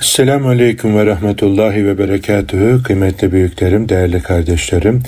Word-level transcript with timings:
Selamun 0.00 0.48
Aleyküm 0.48 0.98
ve 0.98 1.06
Rahmetullahi 1.06 1.86
ve 1.86 1.98
Berekatühü. 1.98 2.82
Kıymetli 2.82 3.32
büyüklerim, 3.32 3.88
değerli 3.88 4.22
kardeşlerim. 4.22 5.02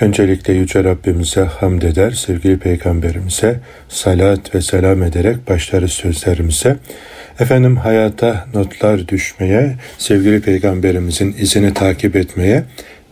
Öncelikle 0.00 0.52
Yüce 0.52 0.84
Rabbimize 0.84 1.40
hamd 1.40 1.82
eder, 1.82 2.10
sevgili 2.10 2.58
Peygamberimize 2.58 3.60
salat 3.88 4.54
ve 4.54 4.60
selam 4.60 5.02
ederek 5.02 5.48
başlarız 5.48 5.92
sözlerimize. 5.92 6.76
Efendim 7.40 7.76
hayata 7.76 8.46
notlar 8.54 9.08
düşmeye, 9.08 9.76
sevgili 9.98 10.40
Peygamberimizin 10.40 11.34
izini 11.38 11.74
takip 11.74 12.16
etmeye 12.16 12.62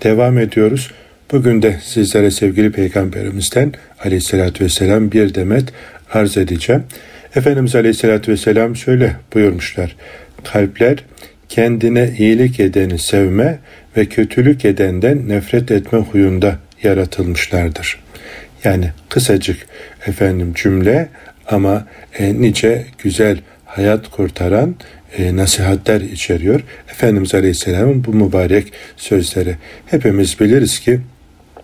devam 0.02 0.38
ediyoruz. 0.38 0.90
Bugün 1.32 1.62
de 1.62 1.76
sizlere 1.82 2.30
sevgili 2.30 2.72
Peygamberimizden 2.72 3.72
aleyhissalatü 4.04 4.64
vesselam 4.64 5.12
bir 5.12 5.34
demet 5.34 5.64
arz 6.12 6.36
edeceğim. 6.36 6.82
Efendimiz 7.36 7.74
aleyhissalatü 7.74 8.32
vesselam 8.32 8.76
şöyle 8.76 9.16
buyurmuşlar. 9.34 9.96
Kalpler 10.44 11.04
kendine 11.52 12.10
iyilik 12.18 12.60
edeni 12.60 12.98
sevme 12.98 13.58
ve 13.96 14.06
kötülük 14.06 14.64
edenden 14.64 15.28
nefret 15.28 15.70
etme 15.70 15.98
huyunda 15.98 16.58
yaratılmışlardır. 16.82 18.00
Yani 18.64 18.90
kısacık 19.08 19.66
efendim 20.06 20.52
cümle 20.54 21.08
ama 21.48 21.86
e, 22.18 22.40
nice 22.40 22.86
güzel 22.98 23.38
hayat 23.64 24.10
kurtaran 24.10 24.74
e, 25.18 25.36
nasihatler 25.36 26.00
içeriyor. 26.00 26.60
Efendimiz 26.90 27.34
Aleyhisselam'ın 27.34 28.04
bu 28.04 28.12
mübarek 28.12 28.72
sözleri. 28.96 29.56
Hepimiz 29.86 30.40
biliriz 30.40 30.80
ki 30.80 31.00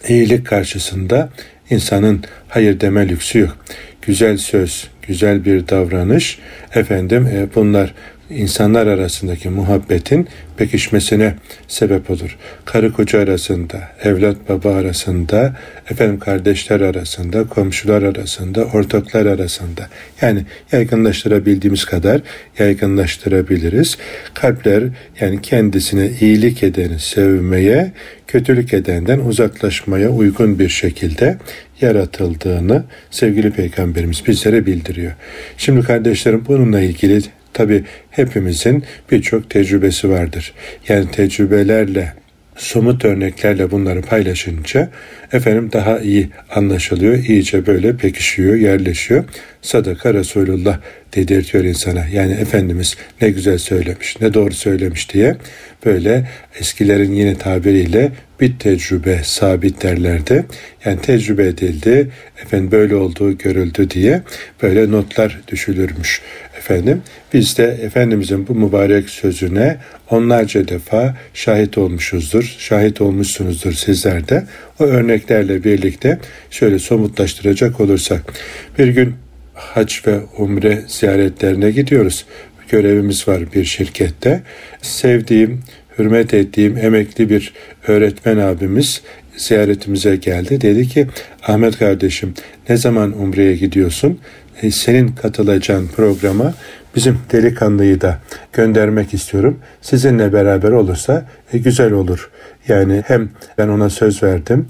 iyilik 0.08 0.46
karşısında 0.46 1.28
insanın 1.70 2.24
hayır 2.48 2.80
deme 2.80 3.08
lüksü 3.08 3.38
yok. 3.38 3.56
Güzel 4.02 4.36
söz, 4.36 4.88
güzel 5.02 5.44
bir 5.44 5.68
davranış 5.68 6.38
efendim 6.74 7.26
e, 7.26 7.54
bunlar 7.54 7.94
insanlar 8.30 8.86
arasındaki 8.86 9.48
muhabbetin 9.48 10.28
pekişmesine 10.56 11.34
sebep 11.68 12.10
olur. 12.10 12.36
Karı 12.64 12.92
koca 12.92 13.20
arasında, 13.20 13.88
evlat 14.02 14.36
baba 14.48 14.74
arasında, 14.74 15.56
efendim 15.90 16.18
kardeşler 16.18 16.80
arasında, 16.80 17.44
komşular 17.44 18.02
arasında, 18.02 18.64
ortaklar 18.64 19.26
arasında. 19.26 19.88
Yani 20.20 20.42
yaygınlaştırabildiğimiz 20.72 21.84
kadar 21.84 22.20
yaygınlaştırabiliriz. 22.58 23.98
Kalpler 24.34 24.84
yani 25.20 25.42
kendisine 25.42 26.10
iyilik 26.20 26.62
edeni 26.62 26.98
sevmeye, 26.98 27.92
kötülük 28.26 28.74
edenden 28.74 29.18
uzaklaşmaya 29.18 30.10
uygun 30.10 30.58
bir 30.58 30.68
şekilde 30.68 31.38
yaratıldığını 31.80 32.84
sevgili 33.10 33.50
peygamberimiz 33.50 34.26
bizlere 34.26 34.66
bildiriyor. 34.66 35.12
Şimdi 35.56 35.82
kardeşlerim 35.82 36.44
bununla 36.48 36.80
ilgili 36.80 37.22
Tabi 37.58 37.84
hepimizin 38.10 38.84
birçok 39.10 39.50
tecrübesi 39.50 40.10
vardır. 40.10 40.52
Yani 40.88 41.10
tecrübelerle 41.10 42.12
somut 42.56 43.04
örneklerle 43.04 43.70
bunları 43.70 44.02
paylaşınca 44.02 44.90
efendim 45.32 45.70
daha 45.72 45.98
iyi 45.98 46.28
anlaşılıyor, 46.54 47.24
iyice 47.24 47.66
böyle 47.66 47.96
pekişiyor, 47.96 48.54
yerleşiyor. 48.54 49.24
Sadaka 49.62 50.14
Resulullah 50.14 50.80
dedirtiyor 51.16 51.64
insana. 51.64 52.06
Yani 52.12 52.32
Efendimiz 52.32 52.96
ne 53.20 53.30
güzel 53.30 53.58
söylemiş, 53.58 54.20
ne 54.20 54.34
doğru 54.34 54.54
söylemiş 54.54 55.12
diye 55.12 55.36
böyle 55.84 56.28
eskilerin 56.60 57.12
yine 57.12 57.38
tabiriyle 57.38 58.12
bir 58.40 58.58
tecrübe 58.58 59.20
sabit 59.24 59.82
derlerdi. 59.82 60.46
Yani 60.84 61.00
tecrübe 61.00 61.46
edildi, 61.46 62.10
efendim 62.42 62.70
böyle 62.70 62.94
olduğu 62.94 63.38
görüldü 63.38 63.90
diye 63.90 64.22
böyle 64.62 64.90
notlar 64.90 65.40
düşülürmüş 65.48 66.22
efendim. 66.58 67.02
Biz 67.34 67.58
de 67.58 67.64
Efendimizin 67.82 68.48
bu 68.48 68.54
mübarek 68.54 69.10
sözüne 69.10 69.76
onlarca 70.10 70.68
defa 70.68 71.16
şahit 71.34 71.78
olmuşuzdur. 71.78 72.56
Şahit 72.58 73.00
olmuşsunuzdur 73.00 73.72
sizler 73.72 74.28
de. 74.28 74.44
O 74.80 74.84
örneklerle 74.84 75.64
birlikte 75.64 76.18
şöyle 76.50 76.78
somutlaştıracak 76.78 77.80
olursak. 77.80 78.32
Bir 78.78 78.88
gün 78.88 79.14
hac 79.54 80.06
ve 80.06 80.20
umre 80.38 80.82
ziyaretlerine 80.86 81.70
gidiyoruz. 81.70 82.24
Görevimiz 82.68 83.28
var 83.28 83.52
bir 83.54 83.64
şirkette. 83.64 84.42
Sevdiğim, 84.82 85.60
hürmet 85.98 86.34
ettiğim 86.34 86.78
emekli 86.78 87.30
bir 87.30 87.52
öğretmen 87.86 88.36
abimiz 88.36 89.02
ziyaretimize 89.36 90.16
geldi. 90.16 90.60
Dedi 90.60 90.88
ki 90.88 91.06
Ahmet 91.46 91.78
kardeşim 91.78 92.34
ne 92.68 92.76
zaman 92.76 93.20
umreye 93.20 93.56
gidiyorsun? 93.56 94.18
E, 94.62 94.70
senin 94.70 95.08
katılacağın 95.08 95.86
programa 95.86 96.54
bizim 96.96 97.18
delikanlıyı 97.32 98.00
da 98.00 98.18
göndermek 98.52 99.14
istiyorum. 99.14 99.58
Sizinle 99.80 100.32
beraber 100.32 100.70
olursa 100.70 101.24
e, 101.52 101.58
güzel 101.58 101.92
olur. 101.92 102.30
Yani 102.68 103.02
hem 103.06 103.28
ben 103.58 103.68
ona 103.68 103.90
söz 103.90 104.22
verdim. 104.22 104.66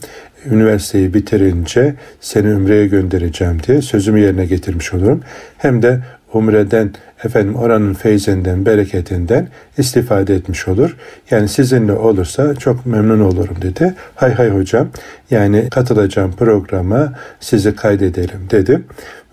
Üniversiteyi 0.51 1.15
bitirince 1.15 1.95
seni 2.21 2.47
Ümre'ye 2.47 2.87
göndereceğim 2.87 3.63
diye 3.67 3.83
sözümü 3.83 4.21
yerine 4.21 4.47
getirmiş 4.47 4.95
olurum. 4.95 5.23
Hem 5.59 5.83
de 5.83 6.01
Umre'den 6.33 6.91
efendim 7.25 7.57
oranın 7.57 7.95
feyzinden, 7.95 8.67
bereketinden 8.67 9.49
istifade 9.79 10.35
etmiş 10.35 10.69
olur. 10.69 10.97
Yani 11.31 11.49
sizinle 11.49 11.93
olursa 11.93 12.55
çok 12.55 12.87
memnun 12.87 13.21
olurum 13.21 13.63
dedi. 13.63 13.95
Hay 14.15 14.35
hay 14.35 14.51
hocam 14.51 14.89
yani 15.31 15.71
katılacağım 15.71 16.33
programa 16.33 17.13
sizi 17.41 17.77
kaydedelim 17.77 18.51
dedim. 18.51 18.85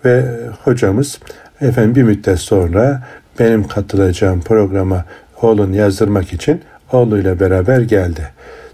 Ve 0.04 0.24
hocamız 0.64 1.18
efendim 1.60 1.94
bir 1.94 2.02
müddet 2.02 2.38
sonra 2.38 3.02
benim 3.38 3.68
katılacağım 3.68 4.40
programa 4.40 5.04
oğlunu 5.42 5.76
yazdırmak 5.76 6.32
için 6.32 6.62
oğluyla 6.92 7.40
beraber 7.40 7.80
geldi. 7.80 8.28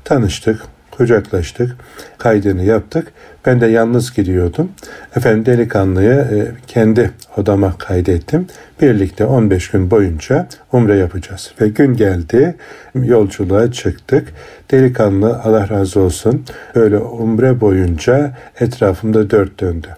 Tanıştık, 0.05 0.63
kucaklaştık, 0.91 1.77
kaydını 2.19 2.65
yaptık. 2.65 3.13
Ben 3.47 3.61
de 3.61 3.67
yalnız 3.67 4.15
gidiyordum. 4.15 4.73
Efendim 5.17 5.47
delikanlıyı 5.47 6.11
e, 6.11 6.47
kendi 6.67 7.11
odama 7.37 7.79
kaydettim. 7.79 8.47
Birlikte 8.81 9.25
15 9.25 9.71
gün 9.71 9.91
boyunca 9.91 10.49
umre 10.73 10.97
yapacağız. 10.97 11.55
Ve 11.61 11.69
gün 11.69 11.97
geldi, 11.97 12.57
yolculuğa 12.95 13.73
çıktık. 13.73 14.29
Delikanlı 14.71 15.41
Allah 15.45 15.69
razı 15.69 16.01
olsun 16.01 16.45
öyle 16.75 16.99
umre 16.99 17.61
boyunca 17.61 18.33
etrafımda 18.61 19.31
dört 19.31 19.61
döndü. 19.61 19.89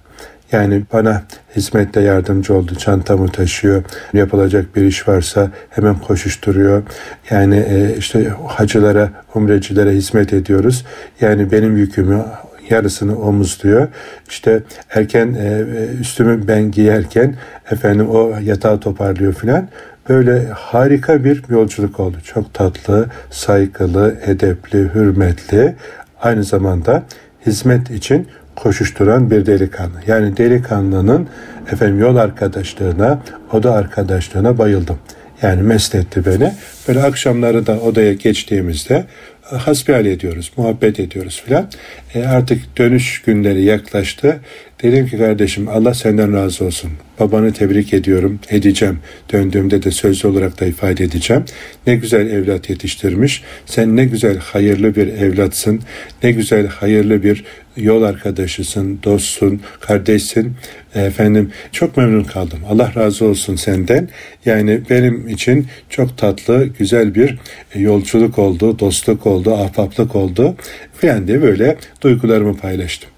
Yani 0.55 0.83
bana 0.93 1.23
hizmette 1.57 2.01
yardımcı 2.01 2.55
oldu. 2.55 2.75
Çantamı 2.75 3.29
taşıyor. 3.29 3.83
Yapılacak 4.13 4.77
bir 4.77 4.83
iş 4.83 5.09
varsa 5.09 5.51
hemen 5.71 5.99
koşuşturuyor. 5.99 6.83
Yani 7.31 7.57
e, 7.57 7.97
işte 7.99 8.33
hacılara, 8.47 9.11
umrecilere 9.35 9.91
hizmet 9.91 10.33
ediyoruz. 10.33 10.85
Yani 11.21 11.53
benim 11.53 11.77
yükümü 11.77 12.25
yarısını 12.71 13.19
omuzluyor. 13.19 13.89
İşte 14.29 14.63
erken 14.91 15.35
e, 15.35 15.63
üstümü 16.01 16.49
ben 16.49 16.71
giyerken 16.71 17.35
efendim 17.71 18.09
o 18.11 18.33
yatağı 18.43 18.81
toparlıyor 18.81 19.33
filan. 19.33 19.69
Böyle 20.09 20.47
harika 20.49 21.25
bir 21.25 21.43
yolculuk 21.49 22.01
oldu. 22.01 22.17
Çok 22.25 22.55
tatlı, 22.55 23.07
saygılı, 23.31 24.17
edepli, 24.27 24.95
hürmetli. 24.95 25.75
Aynı 26.23 26.45
zamanda 26.45 27.03
hizmet 27.47 27.91
için 27.91 28.29
koşuşturan 28.57 29.31
bir 29.31 29.47
delikanlı. 29.47 30.01
Yani 30.07 30.37
delikanlının 30.37 31.29
efendim 31.73 31.99
yol 32.01 32.17
arkadaşlığına, 32.17 33.23
oda 33.53 33.73
arkadaşlığına 33.73 34.59
bayıldım. 34.59 34.99
Yani 35.43 35.63
mest 35.63 35.95
etti 35.95 36.27
beni. 36.27 36.53
Böyle 36.89 37.03
akşamları 37.03 37.67
da 37.67 37.81
odaya 37.81 38.13
geçtiğimizde 38.13 39.05
hasbihal 39.43 40.07
ediyoruz, 40.07 40.53
muhabbet 40.57 41.01
ediyoruz 41.01 41.43
filan. 41.47 41.71
E 42.15 42.25
artık 42.25 42.79
dönüş 42.79 43.23
günleri 43.23 43.63
yaklaştı. 43.63 44.41
Dedim 44.83 45.07
ki 45.07 45.19
kardeşim 45.19 45.69
Allah 45.69 45.95
senden 45.95 46.33
razı 46.33 46.65
olsun. 46.65 46.91
Babanı 47.21 47.53
tebrik 47.53 47.95
ediyorum, 47.95 48.41
edeceğim. 48.51 48.99
Döndüğümde 49.33 49.83
de 49.83 49.91
sözlü 49.91 50.29
olarak 50.29 50.61
da 50.61 50.67
ifade 50.67 51.05
edeceğim. 51.05 51.45
Ne 51.87 51.97
güzel 51.97 52.31
evlat 52.31 52.71
yetiştirmiş. 52.71 53.43
Sen 53.67 53.97
ne 53.97 54.05
güzel 54.05 54.39
hayırlı 54.39 54.97
bir 54.97 55.09
evlatsın. 55.09 55.81
Ne 56.23 56.33
güzel 56.33 56.67
hayırlı 56.67 57.23
bir 57.23 57.45
yol 57.77 58.03
arkadaşısın, 58.03 58.99
dostsun, 59.05 59.61
kardeşsin. 59.81 60.53
Efendim 60.95 61.51
çok 61.73 61.97
memnun 61.97 62.25
kaldım. 62.25 62.59
Allah 62.69 62.93
razı 62.97 63.25
olsun 63.25 63.57
senden. 63.57 64.09
Yani 64.45 64.81
benim 64.91 65.29
için 65.29 65.67
çok 65.91 66.19
tatlı, 66.19 66.67
güzel 66.79 67.15
bir 67.15 67.39
yolculuk 67.75 68.39
oldu, 68.39 68.79
dostluk 68.79 69.27
oldu, 69.27 69.55
ahbaplık 69.55 70.17
oldu. 70.17 70.57
Filan 70.99 71.29
diye 71.29 71.43
böyle 71.43 71.77
duygularımı 72.01 72.57
paylaştım. 72.57 73.11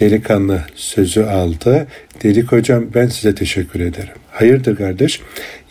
Delikanlı 0.00 0.60
sözü 0.74 1.22
aldı. 1.22 1.86
Dedik 2.22 2.52
hocam 2.52 2.84
ben 2.94 3.06
size 3.06 3.34
teşekkür 3.34 3.80
ederim. 3.80 4.14
Hayırdır 4.30 4.76
kardeş? 4.76 5.20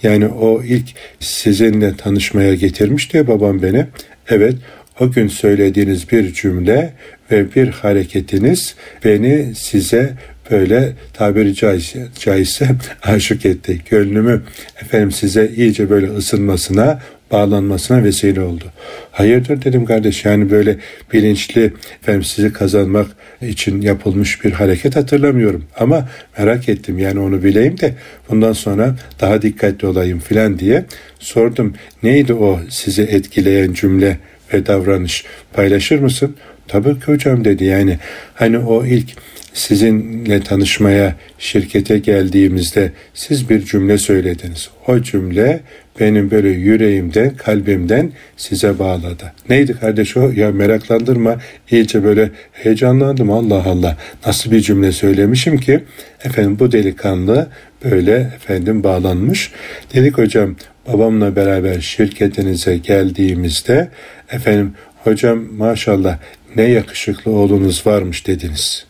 Yani 0.03 0.27
o 0.27 0.63
ilk 0.63 0.86
sizinle 1.19 1.95
tanışmaya 1.95 2.56
getirmişti 2.56 3.18
ya 3.18 3.27
babam 3.27 3.62
beni. 3.62 3.86
Evet 4.30 4.56
o 5.00 5.12
gün 5.12 5.28
söylediğiniz 5.28 6.12
bir 6.12 6.34
cümle 6.34 6.94
ve 7.31 7.56
bir 7.56 7.68
hareketiniz 7.68 8.75
beni 9.06 9.56
size 9.56 10.13
böyle 10.51 10.94
tabiri 11.13 11.56
caizse, 11.56 12.07
caizse 12.19 12.68
aşık 13.04 13.46
etti. 13.46 13.81
Gönlümü 13.90 14.42
efendim 14.81 15.12
size 15.12 15.51
iyice 15.56 15.90
böyle 15.90 16.07
ısınmasına, 16.10 17.00
bağlanmasına 17.31 18.04
vesile 18.04 18.42
oldu. 18.42 18.63
Hayırdır 19.12 19.63
dedim 19.63 19.86
kardeş 19.86 20.25
yani 20.25 20.51
böyle 20.51 20.78
bilinçli 21.13 21.74
efendim 22.01 22.24
sizi 22.24 22.54
kazanmak 22.54 23.07
için 23.42 23.81
yapılmış 23.81 24.44
bir 24.44 24.51
hareket 24.51 24.96
hatırlamıyorum. 24.96 25.66
Ama 25.80 26.10
merak 26.38 26.69
ettim 26.69 27.00
yani 27.00 27.19
onu 27.19 27.44
bileyim 27.44 27.80
de 27.80 27.94
bundan 28.30 28.54
sonra 28.54 28.96
daha 29.19 29.42
dikkatli 29.42 29.88
olayım 29.88 30.19
filan 30.19 30.60
diye 30.60 30.86
sordum. 31.19 31.74
Neydi 32.04 32.34
o 32.34 32.60
sizi 32.69 33.01
etkileyen 33.01 33.74
cümle 33.74 34.18
ve 34.54 34.66
davranış 34.66 35.25
paylaşır 35.54 36.00
mısın? 36.00 36.36
Tabii 36.68 37.00
ki 37.00 37.06
hocam 37.06 37.46
dedi 37.46 37.63
yani 37.63 37.98
hani 38.34 38.57
o 38.57 38.86
ilk 38.86 39.10
sizinle 39.54 40.40
tanışmaya 40.40 41.16
şirkete 41.40 42.00
geldiğimizde 42.00 42.92
siz 43.13 43.50
bir 43.50 43.66
cümle 43.66 43.98
söylediniz. 43.98 44.69
O 44.88 45.01
cümle 45.01 45.60
benim 46.00 46.31
böyle 46.31 46.50
yüreğimden, 46.50 47.36
kalbimden 47.36 48.12
size 48.38 48.80
bağladı. 48.80 49.34
Neydi 49.50 49.80
kardeş 49.80 50.18
o? 50.18 50.31
Ya 50.31 50.51
meraklandırma. 50.51 51.38
İyice 51.72 52.04
böyle 52.04 52.30
heyecanlandım. 52.51 53.31
Allah 53.31 53.63
Allah. 53.66 53.98
Nasıl 54.25 54.51
bir 54.51 54.60
cümle 54.60 54.92
söylemişim 54.92 55.57
ki? 55.57 55.84
Efendim 56.24 56.60
bu 56.60 56.72
delikanlı 56.72 57.48
böyle 57.86 58.16
efendim 58.36 58.84
bağlanmış. 58.84 59.51
Dedik 59.94 60.18
hocam 60.18 60.56
babamla 60.88 61.36
beraber 61.36 61.80
şirketinize 61.80 62.78
geldiğimizde 62.78 63.90
efendim 64.31 64.74
hocam 65.04 65.54
maşallah 65.58 66.18
ne 66.56 66.64
yakışıklı 66.64 67.31
oğlunuz 67.31 67.88
varmış 67.88 68.28
dediniz. 68.28 68.86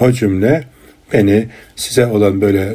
O 0.00 0.12
cümle 0.12 0.64
beni 1.12 1.46
size 1.76 2.06
olan 2.06 2.40
böyle 2.40 2.72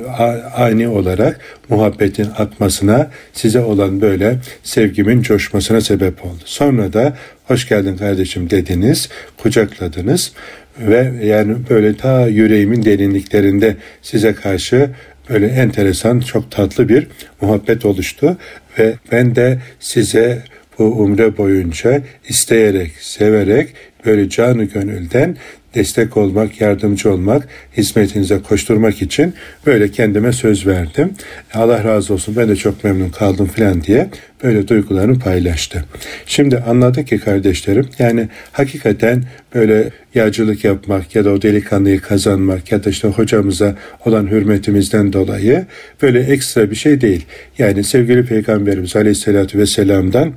ani 0.56 0.88
olarak 0.88 1.39
muhabbetin 1.69 2.27
akmasına, 2.38 3.12
size 3.33 3.59
olan 3.59 4.01
böyle 4.01 4.39
sevgimin 4.63 5.21
coşmasına 5.21 5.81
sebep 5.81 6.25
oldu. 6.25 6.42
Sonra 6.45 6.94
da 6.94 7.18
hoş 7.45 7.69
geldin 7.69 7.98
kardeşim 7.98 8.50
dediniz, 8.50 9.10
kucakladınız 9.38 10.31
ve 10.80 11.13
yani 11.24 11.56
böyle 11.69 11.98
ta 11.98 12.27
yüreğimin 12.27 12.86
derinliklerinde 12.86 13.75
size 14.01 14.33
karşı 14.33 14.89
böyle 15.30 15.48
enteresan, 15.48 16.19
çok 16.19 16.51
tatlı 16.51 16.89
bir 16.89 17.07
muhabbet 17.42 17.86
oluştu 17.86 18.38
ve 18.80 18.94
ben 19.12 19.36
de 19.36 19.60
size 19.80 20.44
bu 20.79 20.83
umre 20.83 21.38
boyunca 21.38 22.01
isteyerek, 22.29 22.91
severek 23.00 23.74
böyle 24.06 24.29
canı 24.29 24.63
gönülden 24.63 25.38
destek 25.75 26.18
olmak, 26.18 26.62
yardımcı 26.62 27.12
olmak, 27.13 27.47
hizmetinize 27.77 28.41
koşturmak 28.41 29.01
için 29.01 29.33
böyle 29.65 29.91
kendime 29.91 30.31
söz 30.31 30.68
verdim. 30.68 31.13
Allah 31.53 31.83
razı 31.83 32.13
olsun 32.13 32.35
ben 32.38 32.50
de 32.50 32.56
çok 32.56 32.83
memnun 32.83 33.09
kaldım 33.09 33.50
filan 33.56 33.83
diye 33.83 34.09
böyle 34.44 34.68
duygularını 34.68 35.19
paylaştı. 35.19 35.85
Şimdi 36.25 36.57
anladık 36.57 37.07
ki 37.07 37.19
kardeşlerim 37.19 37.89
yani 38.00 38.29
hakikaten 38.51 39.24
böyle 39.56 39.89
yağcılık 40.15 40.63
yapmak 40.63 41.15
ya 41.15 41.25
da 41.25 41.31
o 41.31 41.41
delikanlıyı 41.41 42.01
kazanmak 42.01 42.71
ya 42.71 42.83
da 42.83 42.89
işte 42.89 43.07
hocamıza 43.07 43.75
olan 44.06 44.27
hürmetimizden 44.27 45.13
dolayı 45.13 45.65
böyle 46.01 46.19
ekstra 46.19 46.71
bir 46.71 46.75
şey 46.75 47.01
değil. 47.01 47.25
Yani 47.57 47.83
sevgili 47.83 48.25
Peygamberimiz 48.25 48.95
Aleyhisselatü 48.95 49.57
Vesselam'dan 49.57 50.33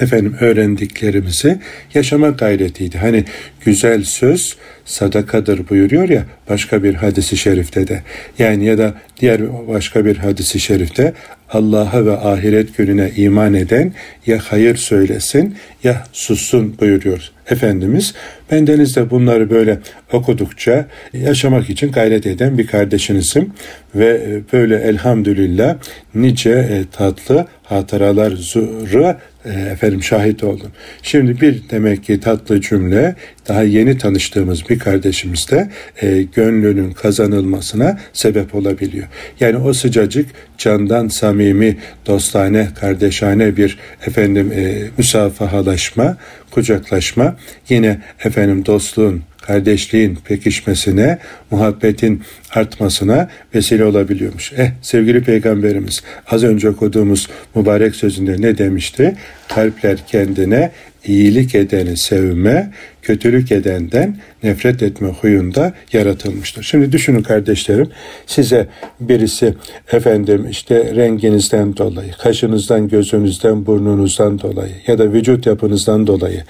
efendim 0.00 0.36
öğrendiklerimizi 0.40 1.58
yaşama 1.94 2.28
gayretiydi. 2.28 2.98
Hani 2.98 3.24
güzel 3.64 4.04
söz 4.04 4.56
sadakadır 4.84 5.68
buyuruyor 5.68 6.08
ya 6.08 6.24
başka 6.48 6.82
bir 6.82 6.94
hadisi 6.94 7.36
şerifte 7.36 7.88
de. 7.88 8.02
Yani 8.38 8.64
ya 8.64 8.78
da 8.78 8.94
diğer 9.20 9.68
başka 9.68 10.04
bir 10.04 10.16
hadisi 10.16 10.60
şerifte 10.60 11.12
Allah'a 11.52 12.06
ve 12.06 12.16
ahiret 12.16 12.76
gününe 12.76 13.10
iman 13.16 13.54
eden 13.54 13.92
ya 14.26 14.38
hayır 14.38 14.76
söylesin 14.76 15.56
ya 15.84 16.04
sussun 16.12 16.78
buyuruyor. 16.80 17.30
Efendimiz 17.50 18.14
bendeniz 18.50 18.96
de 18.96 19.10
bunları 19.10 19.50
böyle 19.50 19.78
okudukça 20.12 20.86
yaşamak 21.12 21.70
için 21.70 21.92
gayret 21.92 22.26
eden 22.26 22.58
bir 22.58 22.66
kardeşinizim 22.66 23.52
ve 23.94 24.40
böyle 24.52 24.76
elhamdülillah 24.76 25.76
nice 26.14 26.50
e, 26.50 26.84
tatlı 26.92 27.46
hatıralar 27.62 28.30
zuru 28.30 29.16
e, 29.44 29.50
efendim 29.50 30.02
şahit 30.02 30.44
oldum. 30.44 30.70
Şimdi 31.02 31.40
bir 31.40 31.62
demek 31.70 32.04
ki 32.04 32.20
tatlı 32.20 32.60
cümle 32.60 33.14
daha 33.50 33.62
yeni 33.62 33.98
tanıştığımız 33.98 34.68
bir 34.68 34.78
kardeşimiz 34.78 35.50
de 35.50 35.70
e, 36.02 36.22
gönlünün 36.22 36.92
kazanılmasına 36.92 37.98
sebep 38.12 38.54
olabiliyor. 38.54 39.06
Yani 39.40 39.56
o 39.56 39.72
sıcacık 39.72 40.26
candan 40.58 41.08
samimi, 41.08 41.76
dostane, 42.06 42.68
kardeşane 42.80 43.56
bir 43.56 43.78
efendim 44.06 44.52
e, 44.52 44.82
müsafahalaşma, 44.98 46.16
kucaklaşma 46.50 47.36
yine 47.68 48.00
efendim 48.24 48.66
dostluğun 48.66 49.22
kardeşliğin 49.40 50.18
pekişmesine, 50.24 51.18
muhabbetin 51.50 52.22
artmasına 52.50 53.28
vesile 53.54 53.84
olabiliyormuş. 53.84 54.52
Eh 54.56 54.70
sevgili 54.82 55.22
peygamberimiz 55.22 56.02
az 56.26 56.44
önce 56.44 56.68
okuduğumuz 56.68 57.28
mübarek 57.54 57.94
sözünde 57.94 58.36
ne 58.40 58.58
demişti? 58.58 59.16
Kalpler 59.48 59.98
kendine 60.06 60.70
iyilik 61.06 61.54
edeni 61.54 61.96
sevme, 61.96 62.70
kötülük 63.02 63.52
edenden 63.52 64.16
nefret 64.42 64.82
etme 64.82 65.08
huyunda 65.08 65.74
yaratılmıştır. 65.92 66.62
Şimdi 66.62 66.92
düşünün 66.92 67.22
kardeşlerim, 67.22 67.88
size 68.26 68.66
birisi 69.00 69.54
efendim 69.92 70.46
işte 70.50 70.94
renginizden 70.94 71.76
dolayı, 71.76 72.12
kaşınızdan, 72.12 72.88
gözünüzden, 72.88 73.66
burnunuzdan 73.66 74.40
dolayı 74.40 74.72
ya 74.86 74.98
da 74.98 75.12
vücut 75.12 75.46
yapınızdan 75.46 76.06
dolayı 76.06 76.44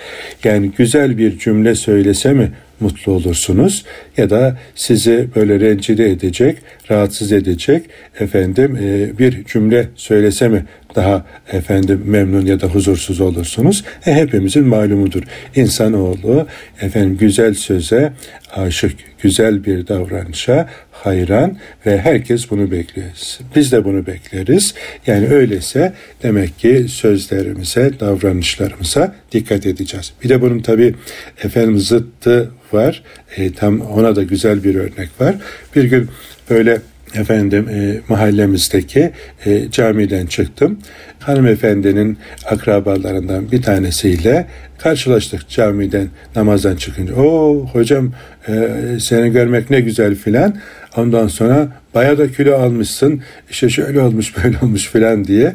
yani 0.44 0.70
güzel 0.78 1.18
bir 1.18 1.38
cümle 1.38 1.74
söylese 1.74 2.32
mi 2.32 2.52
mutlu 2.80 3.12
olursunuz 3.12 3.84
ya 4.16 4.30
da 4.30 4.58
sizi 4.74 5.28
böyle 5.36 5.60
rencide 5.60 6.10
edecek, 6.10 6.58
rahatsız 6.90 7.32
edecek 7.32 7.82
efendim 8.20 8.78
e, 8.82 9.18
bir 9.18 9.44
cümle 9.44 9.88
söylese 9.96 10.48
mi 10.48 10.64
daha 10.94 11.24
efendim 11.52 12.02
memnun 12.04 12.46
ya 12.46 12.60
da 12.60 12.66
huzursuz 12.66 13.20
olursunuz. 13.20 13.84
E, 14.06 14.14
hepimizin 14.14 14.66
malumudur. 14.66 15.22
İnsanoğlu 15.54 16.46
efendim 16.80 17.16
güzel 17.16 17.54
söze 17.54 18.12
aşık, 18.52 18.96
güzel 19.22 19.64
bir 19.64 19.86
davranışa 19.86 20.68
hayran 20.92 21.56
ve 21.86 22.00
herkes 22.00 22.50
bunu 22.50 22.70
bekliyor. 22.70 23.08
Biz 23.56 23.72
de 23.72 23.84
bunu 23.84 24.06
bekleriz. 24.06 24.74
Yani 25.06 25.28
öyleyse 25.28 25.92
demek 26.22 26.58
ki 26.58 26.86
sözlerimize, 26.88 28.00
davranışlarımıza 28.00 29.14
dikkat 29.32 29.66
edeceğiz. 29.66 30.12
Bir 30.24 30.28
de 30.28 30.40
bunun 30.40 30.60
tabi 30.60 30.94
efendim 31.44 31.78
zıttı 31.78 32.50
var. 32.72 33.02
E, 33.36 33.52
tam 33.52 33.80
ona 33.80 34.16
da 34.16 34.22
güzel 34.22 34.64
bir 34.64 34.74
örnek 34.74 35.20
var. 35.20 35.34
Bir 35.76 35.84
gün 35.84 36.08
böyle 36.50 36.78
efendim 37.14 37.68
e, 37.68 38.00
mahallemizdeki 38.08 39.10
e, 39.46 39.70
camiden 39.70 40.26
çıktım. 40.26 40.78
Hanımefendinin 41.18 42.18
akrabalarından 42.46 43.52
bir 43.52 43.62
tanesiyle 43.62 44.46
karşılaştık 44.78 45.48
camiden 45.48 46.08
namazdan 46.36 46.76
çıkınca. 46.76 47.14
O 47.14 47.66
hocam 47.72 48.12
e, 48.48 48.68
seni 49.00 49.30
görmek 49.30 49.70
ne 49.70 49.80
güzel 49.80 50.14
filan. 50.14 50.56
Ondan 50.96 51.28
sonra 51.28 51.68
baya 51.94 52.18
da 52.18 52.32
kilo 52.32 52.54
almışsın. 52.54 53.22
İşte 53.50 53.68
şöyle 53.68 54.00
olmuş 54.00 54.36
böyle 54.44 54.56
olmuş 54.62 54.86
filan 54.86 55.24
diye 55.24 55.54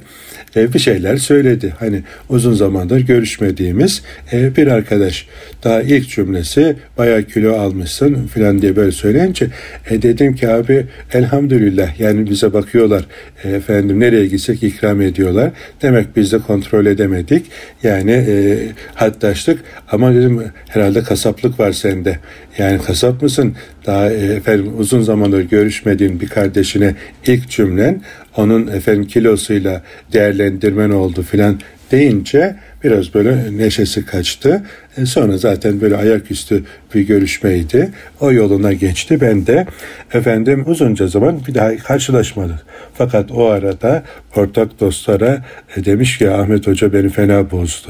e, 0.55 0.73
bir 0.73 0.79
şeyler 0.79 1.17
söyledi. 1.17 1.73
Hani 1.79 2.03
uzun 2.29 2.53
zamandır 2.53 2.99
görüşmediğimiz 2.99 4.01
e, 4.33 4.55
bir 4.55 4.67
arkadaş. 4.67 5.27
Daha 5.63 5.81
ilk 5.81 6.09
cümlesi 6.09 6.75
bayağı 6.97 7.23
kilo 7.23 7.55
almışsın 7.57 8.27
falan 8.27 8.61
diye 8.61 8.75
böyle 8.75 8.91
söyleyince 8.91 9.47
e, 9.89 10.01
dedim 10.01 10.35
ki 10.35 10.49
abi 10.49 10.85
elhamdülillah 11.13 11.99
yani 11.99 12.29
bize 12.29 12.53
bakıyorlar 12.53 13.05
e, 13.43 13.51
efendim 13.51 13.99
nereye 13.99 14.25
gitsek 14.25 14.63
ikram 14.63 15.01
ediyorlar. 15.01 15.51
Demek 15.81 16.15
biz 16.15 16.31
de 16.31 16.39
kontrol 16.39 16.85
edemedik. 16.85 17.45
Yani 17.83 18.11
e, 18.11 18.57
haddaşlık 18.95 19.59
ama 19.91 20.15
dedim 20.15 20.43
herhalde 20.67 21.03
kasaplık 21.03 21.59
var 21.59 21.71
sende. 21.71 22.19
Yani 22.57 22.81
kasap 22.81 23.21
mısın? 23.21 23.55
Daha 23.85 24.11
e, 24.11 24.25
efendim 24.25 24.71
uzun 24.77 25.01
zamandır 25.01 25.41
görüşmediğin 25.41 26.19
bir 26.19 26.27
kardeşine 26.27 26.95
ilk 27.27 27.49
cümlen 27.49 28.01
onun 28.37 28.67
efendim 28.67 29.07
kilosuyla 29.07 29.81
değerlendirmen 30.13 30.89
oldu 30.89 31.21
filan 31.21 31.59
deyince 31.91 32.55
biraz 32.83 33.13
böyle 33.13 33.57
neşesi 33.57 34.05
kaçtı. 34.05 34.63
E 34.97 35.05
sonra 35.05 35.37
zaten 35.37 35.81
böyle 35.81 35.95
ayaküstü 35.95 36.63
bir 36.93 37.01
görüşmeydi. 37.01 37.91
O 38.19 38.31
yoluna 38.31 38.73
geçti. 38.73 39.21
Ben 39.21 39.47
de 39.47 39.67
efendim 40.13 40.63
uzunca 40.67 41.07
zaman 41.07 41.41
bir 41.47 41.53
daha 41.53 41.77
karşılaşmadık. 41.77 42.59
Fakat 42.93 43.31
o 43.31 43.45
arada 43.45 44.03
ortak 44.35 44.79
dostlara 44.79 45.45
e, 45.75 45.85
demiş 45.85 46.17
ki 46.17 46.31
Ahmet 46.31 46.67
Hoca 46.67 46.93
beni 46.93 47.09
fena 47.09 47.51
bozdu. 47.51 47.87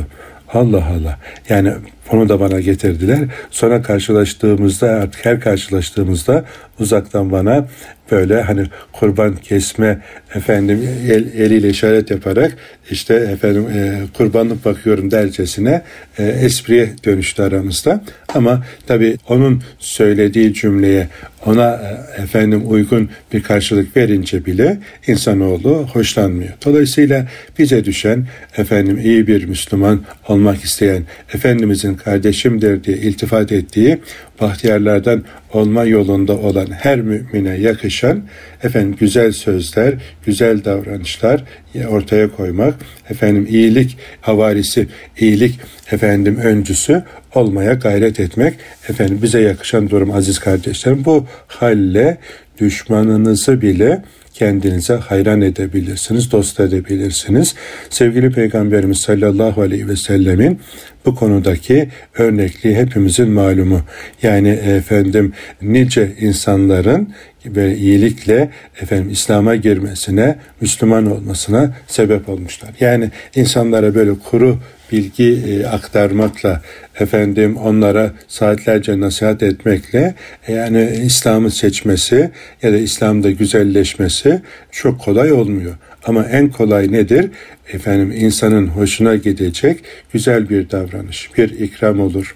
Allah 0.53 0.85
Allah. 0.85 1.19
Yani 1.49 1.73
onu 2.11 2.29
da 2.29 2.39
bana 2.39 2.59
getirdiler. 2.59 3.19
Sonra 3.51 3.81
karşılaştığımızda 3.81 4.87
artık 4.87 5.25
her 5.25 5.39
karşılaştığımızda 5.39 6.45
uzaktan 6.79 7.31
bana 7.31 7.67
böyle 8.11 8.41
hani 8.41 8.65
kurban 8.93 9.35
kesme 9.35 10.01
efendim 10.35 10.89
el, 11.09 11.25
eliyle 11.33 11.69
işaret 11.69 12.11
yaparak 12.11 12.57
işte 12.91 13.13
efendim 13.13 13.67
e, 13.75 14.01
kurbanlık 14.17 14.65
bakıyorum 14.65 15.11
dercesine 15.11 15.81
e, 16.19 16.23
espriye 16.23 16.89
dönüştü 17.05 17.43
aramızda. 17.43 18.03
Ama 18.33 18.65
tabii 18.87 19.17
onun 19.29 19.63
söylediği 19.79 20.53
cümleye 20.53 21.07
ona 21.45 21.73
e, 21.73 22.21
efendim 22.21 22.63
uygun 22.65 23.09
bir 23.33 23.43
karşılık 23.43 23.97
verince 23.97 24.45
bile 24.45 24.77
insanoğlu 25.07 25.87
hoşlanmıyor. 25.93 26.53
Dolayısıyla 26.65 27.27
bize 27.59 27.85
düşen 27.85 28.27
efendim 28.57 28.99
iyi 29.03 29.27
bir 29.27 29.45
Müslüman 29.45 30.03
olmak 30.27 30.63
isteyen 30.63 31.03
Efendimizin 31.33 31.95
kardeşimdir 31.95 32.83
diye 32.83 32.97
iltifat 32.97 33.51
ettiği 33.51 33.99
bahtiyarlardan 34.41 35.23
olma 35.55 35.83
yolunda 35.83 36.37
olan 36.37 36.67
her 36.71 37.01
mümine 37.01 37.57
yakışan 37.57 38.23
efendim 38.63 38.95
güzel 38.99 39.31
sözler, 39.31 39.93
güzel 40.25 40.65
davranışlar 40.65 41.43
ortaya 41.89 42.31
koymak, 42.31 42.75
efendim 43.09 43.47
iyilik 43.49 43.97
havarisi, 44.21 44.87
iyilik 45.19 45.59
efendim 45.91 46.37
öncüsü 46.43 47.03
olmaya 47.35 47.73
gayret 47.73 48.19
etmek 48.19 48.53
efendim 48.89 49.19
bize 49.21 49.41
yakışan 49.41 49.89
durum 49.89 50.11
aziz 50.11 50.39
kardeşlerim. 50.39 51.05
Bu 51.05 51.25
halle 51.47 52.17
düşmanınızı 52.59 53.61
bile 53.61 54.01
kendinize 54.33 54.93
hayran 54.93 55.41
edebilirsiniz, 55.41 56.31
dost 56.31 56.59
edebilirsiniz. 56.59 57.55
Sevgili 57.89 58.31
Peygamberimiz 58.31 58.97
sallallahu 58.97 59.61
aleyhi 59.61 59.87
ve 59.87 59.95
sellemin 59.95 60.59
bu 61.05 61.15
konudaki 61.15 61.89
örnekliği 62.17 62.75
hepimizin 62.75 63.29
malumu. 63.29 63.81
Yani 64.23 64.49
efendim 64.49 65.33
nice 65.61 66.11
insanların 66.19 67.13
ve 67.45 67.77
iyilikle 67.77 68.49
efendim 68.81 69.09
İslam'a 69.11 69.55
girmesine, 69.55 70.35
Müslüman 70.61 71.11
olmasına 71.11 71.73
sebep 71.87 72.29
olmuşlar. 72.29 72.69
Yani 72.79 73.11
insanlara 73.35 73.95
böyle 73.95 74.11
kuru 74.29 74.59
bilgi 74.91 75.43
e, 75.47 75.65
aktarmakla 75.65 76.61
efendim 76.99 77.57
onlara 77.57 78.11
saatlerce 78.27 78.99
nasihat 78.99 79.43
etmekle 79.43 80.15
e, 80.47 80.53
yani 80.53 80.89
İslam'ı 81.05 81.51
seçmesi 81.51 82.31
ya 82.61 82.73
da 82.73 82.77
İslam'da 82.77 83.31
güzelleşmesi 83.31 84.41
çok 84.71 85.01
kolay 85.01 85.31
olmuyor. 85.31 85.73
Ama 86.05 86.25
en 86.25 86.49
kolay 86.49 86.91
nedir? 86.91 87.29
Efendim 87.73 88.11
insanın 88.11 88.67
hoşuna 88.67 89.15
gidecek 89.15 89.79
güzel 90.13 90.49
bir 90.49 90.69
davranış, 90.69 91.29
bir 91.37 91.49
ikram 91.49 91.99
olur, 91.99 92.35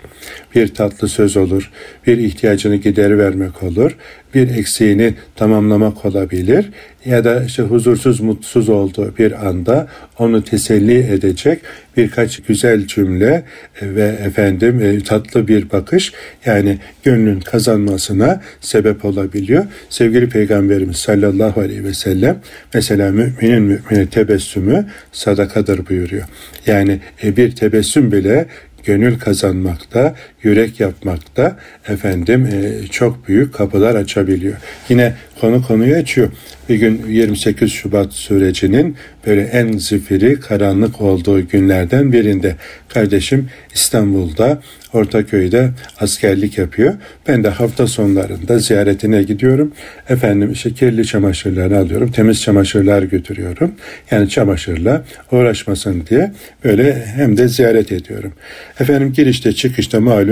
bir 0.55 0.67
tatlı 0.67 1.07
söz 1.07 1.37
olur, 1.37 1.71
bir 2.07 2.17
ihtiyacını 2.17 2.75
gideri 2.75 3.17
vermek 3.17 3.63
olur, 3.63 3.97
bir 4.33 4.57
eksiğini 4.57 5.13
tamamlamak 5.35 6.05
olabilir 6.05 6.69
ya 7.05 7.23
da 7.23 7.43
işte 7.43 7.63
huzursuz, 7.63 8.19
mutsuz 8.19 8.69
olduğu 8.69 9.17
bir 9.17 9.47
anda 9.47 9.87
onu 10.19 10.43
teselli 10.43 10.97
edecek 10.97 11.61
birkaç 11.97 12.39
güzel 12.39 12.87
cümle 12.87 13.43
ve 13.81 14.17
efendim 14.25 14.81
e, 14.81 15.03
tatlı 15.03 15.47
bir 15.47 15.71
bakış 15.71 16.13
yani 16.45 16.77
gönlün 17.03 17.39
kazanmasına 17.39 18.41
sebep 18.61 19.05
olabiliyor. 19.05 19.65
Sevgili 19.89 20.29
Peygamberimiz 20.29 20.97
sallallahu 20.97 21.61
aleyhi 21.61 21.83
ve 21.83 21.93
sellem 21.93 22.39
mesela 22.73 23.11
müminin 23.11 23.61
mümine 23.61 24.07
tebessümü 24.09 24.85
sadakadır 25.19 25.89
buyuruyor. 25.89 26.27
Yani 26.67 26.99
e, 27.23 27.37
bir 27.37 27.55
tebessüm 27.55 28.11
bile 28.11 28.45
gönül 28.83 29.19
kazanmakta, 29.19 30.15
yürek 30.43 30.79
yapmakta 30.79 31.57
efendim 31.87 32.45
e, 32.45 32.87
çok 32.87 33.27
büyük 33.27 33.53
kapılar 33.53 33.95
açabiliyor. 33.95 34.57
Yine 34.89 35.13
konu 35.41 35.61
konuyu 35.67 35.95
açıyor. 35.95 36.29
Bir 36.69 36.75
gün 36.75 37.01
28 37.07 37.71
Şubat 37.71 38.13
sürecinin 38.13 38.95
böyle 39.27 39.41
en 39.41 39.71
zifiri 39.71 40.39
karanlık 40.39 41.01
olduğu 41.01 41.47
günlerden 41.47 42.13
birinde 42.13 42.55
kardeşim 42.87 43.49
İstanbul'da 43.73 44.61
Ortaköy'de 44.93 45.69
askerlik 45.99 46.57
yapıyor. 46.57 46.93
Ben 47.27 47.43
de 47.43 47.49
hafta 47.49 47.87
sonlarında 47.87 48.59
ziyaretine 48.59 49.23
gidiyorum. 49.23 49.73
Efendim 50.09 50.51
işte 50.51 50.73
kirli 50.73 51.05
çamaşırlarını 51.05 51.77
alıyorum. 51.77 52.11
Temiz 52.11 52.41
çamaşırlar 52.41 53.03
götürüyorum. 53.03 53.71
Yani 54.11 54.29
çamaşırla 54.29 55.03
uğraşmasın 55.31 56.03
diye 56.09 56.31
böyle 56.63 57.05
hem 57.05 57.37
de 57.37 57.47
ziyaret 57.47 57.91
ediyorum. 57.91 58.33
Efendim 58.79 59.13
girişte 59.13 59.53
çıkışta 59.53 59.99
malum 59.99 60.28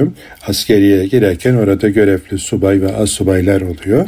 askeriye 0.48 1.06
girerken 1.06 1.56
orada 1.56 1.90
görevli 1.90 2.38
subay 2.38 2.82
ve 2.82 2.96
az 2.96 3.10
subaylar 3.10 3.62
oluyor. 3.62 4.08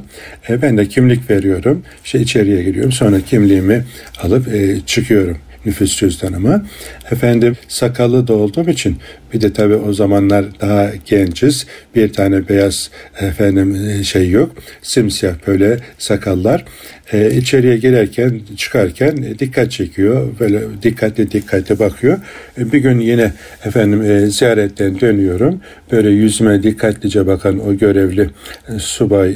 E, 0.49 0.61
ben 0.61 0.77
de 0.77 0.85
kimlik 0.85 1.29
veriyorum. 1.29 1.83
İşte 2.05 2.19
içeriye 2.19 2.63
giriyorum. 2.63 2.91
Sonra 2.91 3.21
kimliğimi 3.21 3.83
alıp 4.21 4.47
e, 4.53 4.79
çıkıyorum 4.85 5.37
nüfus 5.69 5.97
cüzdanımı. 5.97 6.65
Efendim 7.11 7.57
sakalı 7.67 8.27
da 8.27 8.33
olduğum 8.33 8.69
için 8.69 8.97
bir 9.33 9.41
de 9.41 9.53
tabii 9.53 9.75
o 9.75 9.93
zamanlar 9.93 10.45
daha 10.61 10.91
genciz. 11.05 11.67
Bir 11.95 12.13
tane 12.13 12.49
beyaz 12.49 12.89
efendim 13.19 13.75
e, 13.89 14.03
şey 14.03 14.29
yok. 14.29 14.51
Simsiyah 14.81 15.33
böyle 15.47 15.77
sakallar. 15.97 16.65
Ee, 17.13 17.31
içeriye 17.35 17.77
girerken 17.77 18.41
çıkarken 18.57 19.17
e, 19.17 19.39
dikkat 19.39 19.71
çekiyor. 19.71 20.27
Böyle 20.39 20.61
dikkatli 20.83 21.31
dikkatli 21.31 21.79
bakıyor. 21.79 22.17
E, 22.57 22.71
bir 22.71 22.77
gün 22.77 22.99
yine 22.99 23.33
efendim 23.65 24.01
e, 24.01 24.25
ziyaretten 24.25 24.99
dönüyorum. 24.99 25.61
Böyle 25.91 26.09
yüzüme 26.09 26.63
dikkatlice 26.63 27.27
bakan 27.27 27.67
o 27.67 27.77
görevli 27.77 28.29
subay 28.77 29.35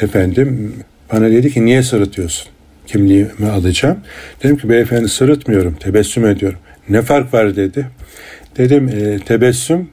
efendim 0.00 0.72
bana 1.12 1.30
dedi 1.30 1.52
ki 1.52 1.64
niye 1.64 1.82
sırıtıyorsun? 1.82 2.52
Kimliğimi 2.86 3.48
alacağım. 3.52 3.98
Dedim 4.42 4.56
ki 4.56 4.68
beyefendi 4.68 5.08
sırıtmıyorum, 5.08 5.74
tebessüm 5.74 6.26
ediyorum. 6.26 6.58
Ne 6.88 7.02
fark 7.02 7.34
var 7.34 7.56
dedi. 7.56 7.86
Dedim 8.56 8.88
e, 8.88 9.18
tebessüm 9.18 9.88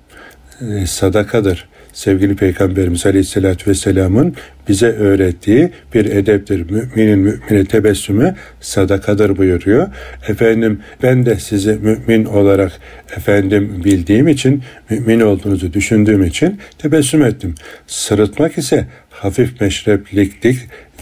e, 0.62 0.86
sadakadır. 0.86 1.69
Sevgili 1.93 2.36
Peygamberimiz 2.36 3.05
Aleyhisselatü 3.05 3.69
Vesselam'ın 3.69 4.36
bize 4.67 4.88
öğrettiği 4.88 5.69
bir 5.93 6.05
edeptir. 6.05 6.72
Müminin 6.72 7.19
mümine 7.19 7.65
tebessümü 7.65 8.36
sadakadır 8.62 9.38
buyuruyor. 9.38 9.88
Efendim 10.27 10.79
ben 11.03 11.25
de 11.25 11.36
sizi 11.36 11.72
mümin 11.72 12.25
olarak 12.25 12.72
efendim 13.17 13.81
bildiğim 13.86 14.27
için 14.27 14.63
mümin 14.89 15.19
olduğunuzu 15.19 15.74
düşündüğüm 15.74 16.24
için 16.24 16.60
tebessüm 16.77 17.24
ettim. 17.24 17.55
Sırıtmak 17.88 18.58
ise 18.58 18.88
hafif 19.10 19.62
meşrepliklik 19.62 20.60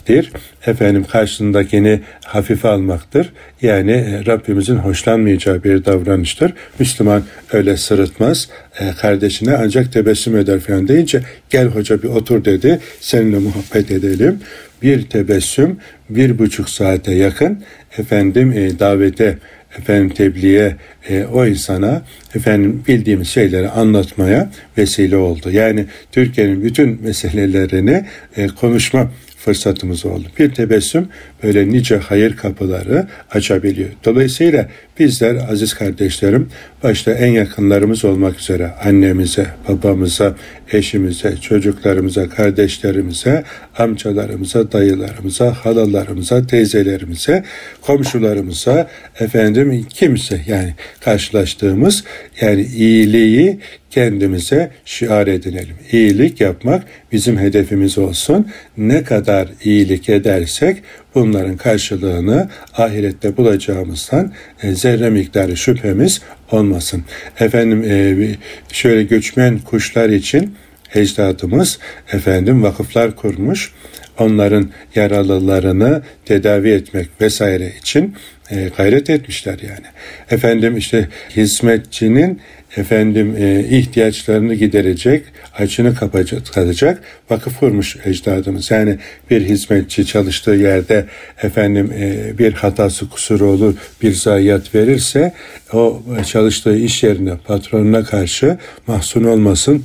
etmektir. 0.10 0.32
Efendim 0.66 1.06
karşısındakini 1.12 2.00
hafife 2.26 2.68
almaktır. 2.68 3.34
Yani 3.62 3.92
e, 3.92 4.26
Rabbimizin 4.26 4.76
hoşlanmayacağı 4.76 5.64
bir 5.64 5.86
davranıştır. 5.86 6.54
Müslüman 6.80 7.24
öyle 7.54 7.78
sırıtmaz. 7.78 8.50
E, 8.80 8.92
kardeşine 8.92 9.58
ancak 9.58 9.94
tebessüm 9.94 10.38
eder 10.38 10.60
falan 10.60 10.88
deyince 10.88 11.22
gel 11.50 11.68
hoca 11.68 12.04
bir 12.04 12.08
otur 12.08 12.46
dedi. 12.46 12.80
Seninle 13.00 13.40
muhabbet 13.40 13.92
edelim. 13.92 14.40
Bir 14.82 15.10
tebessüm 15.10 15.78
bir 16.10 16.40
buçuk 16.40 16.70
saate 16.70 17.14
yakın 17.14 17.64
efendim 17.98 18.52
e, 18.52 18.80
davete 18.80 19.38
efendim 19.78 20.10
tebliğe 20.10 20.76
e, 21.10 21.24
o 21.24 21.46
insana 21.46 22.02
efendim 22.36 22.84
bildiğimiz 22.88 23.28
şeyleri 23.28 23.70
anlatmaya 23.70 24.50
vesile 24.78 25.18
oldu. 25.18 25.52
Yani 25.52 25.86
Türkiye'nin 26.12 26.64
bütün 26.64 27.02
meselelerini 27.04 28.06
e, 28.38 28.48
konuşma 28.48 29.12
fırsatımız 29.38 30.06
oldu. 30.06 30.28
Bir 30.40 30.54
tebessüm 30.54 31.10
böyle 31.44 31.70
nice 31.70 31.98
hayır 31.98 32.36
kapıları 32.36 33.08
açabiliyor. 33.32 33.90
Dolayısıyla 34.06 34.70
bizler 35.00 35.36
aziz 35.52 35.74
kardeşlerim 35.74 36.50
başta 36.84 37.12
en 37.12 37.28
yakınlarımız 37.32 38.06
olmak 38.06 38.40
üzere 38.40 38.72
annemize, 38.84 39.48
babamıza, 39.68 40.36
eşimize, 40.74 41.38
çocuklarımıza, 41.38 42.30
kardeşlerimize, 42.30 43.44
amcalarımıza, 43.78 44.72
dayılarımıza, 44.72 45.54
halalarımıza, 45.54 46.48
teyzelerimize, 46.48 47.44
komşularımıza, 47.82 48.88
efendim 49.20 49.86
kimse 49.90 50.42
yani 50.48 50.74
karşılaştığımız 51.00 52.04
yani 52.42 52.62
iyiliği 52.62 53.60
kendimize 53.90 54.72
şiar 54.86 55.28
edinelim. 55.28 55.76
İyilik 55.92 56.42
yapmak 56.42 56.84
bizim 57.12 57.38
hedefimiz 57.38 57.98
olsun. 57.98 58.48
Ne 58.78 59.04
kadar 59.04 59.48
iyilik 59.64 60.10
edersek 60.10 60.84
bunların 61.18 61.58
karşılığını 61.58 62.50
ahirette 62.74 63.38
bulacağımızdan 63.38 64.34
e, 64.64 64.72
zerre 64.72 65.10
miktarı 65.10 65.58
şüphemiz 65.58 66.22
olmasın. 66.52 67.04
Efendim 67.40 67.84
e, 67.84 68.36
şöyle 68.72 69.04
göçmen 69.04 69.60
kuşlar 69.60 70.10
için 70.10 70.56
ecdadımız 70.96 71.80
efendim 72.14 72.64
vakıflar 72.64 73.16
kurmuş. 73.16 73.72
Onların 74.20 74.70
yaralılarını 74.96 76.02
tedavi 76.26 76.70
etmek 76.70 77.10
vesaire 77.22 77.74
için 77.82 78.16
e, 78.52 78.70
gayret 78.78 79.10
etmişler 79.10 79.60
yani. 79.60 79.86
Efendim 80.32 80.78
işte 80.78 81.08
hizmetçinin 81.36 82.42
efendim 82.78 83.36
e, 83.38 83.64
ihtiyaçlarını 83.70 84.54
giderecek, 84.54 85.24
açını 85.58 85.96
kapatacak 85.96 87.02
vakıf 87.30 87.60
kurmuş 87.60 87.98
ecdadımız. 88.06 88.72
Yani 88.72 88.98
bir 89.30 89.42
hizmetçi 89.42 90.06
çalıştığı 90.06 90.52
yerde 90.52 91.06
efendim 91.44 91.92
e, 92.00 92.38
bir 92.38 92.54
hatası 92.54 93.10
kusuru 93.10 93.46
olur, 93.46 93.76
bir 94.02 94.12
zayiat 94.12 94.76
verirse 94.76 95.34
o 95.74 96.04
çalıştığı 96.26 96.78
iş 96.78 97.04
yerine 97.04 97.34
patronuna 97.48 98.04
karşı 98.04 98.58
mahzun 98.88 99.24
olmasın, 99.24 99.84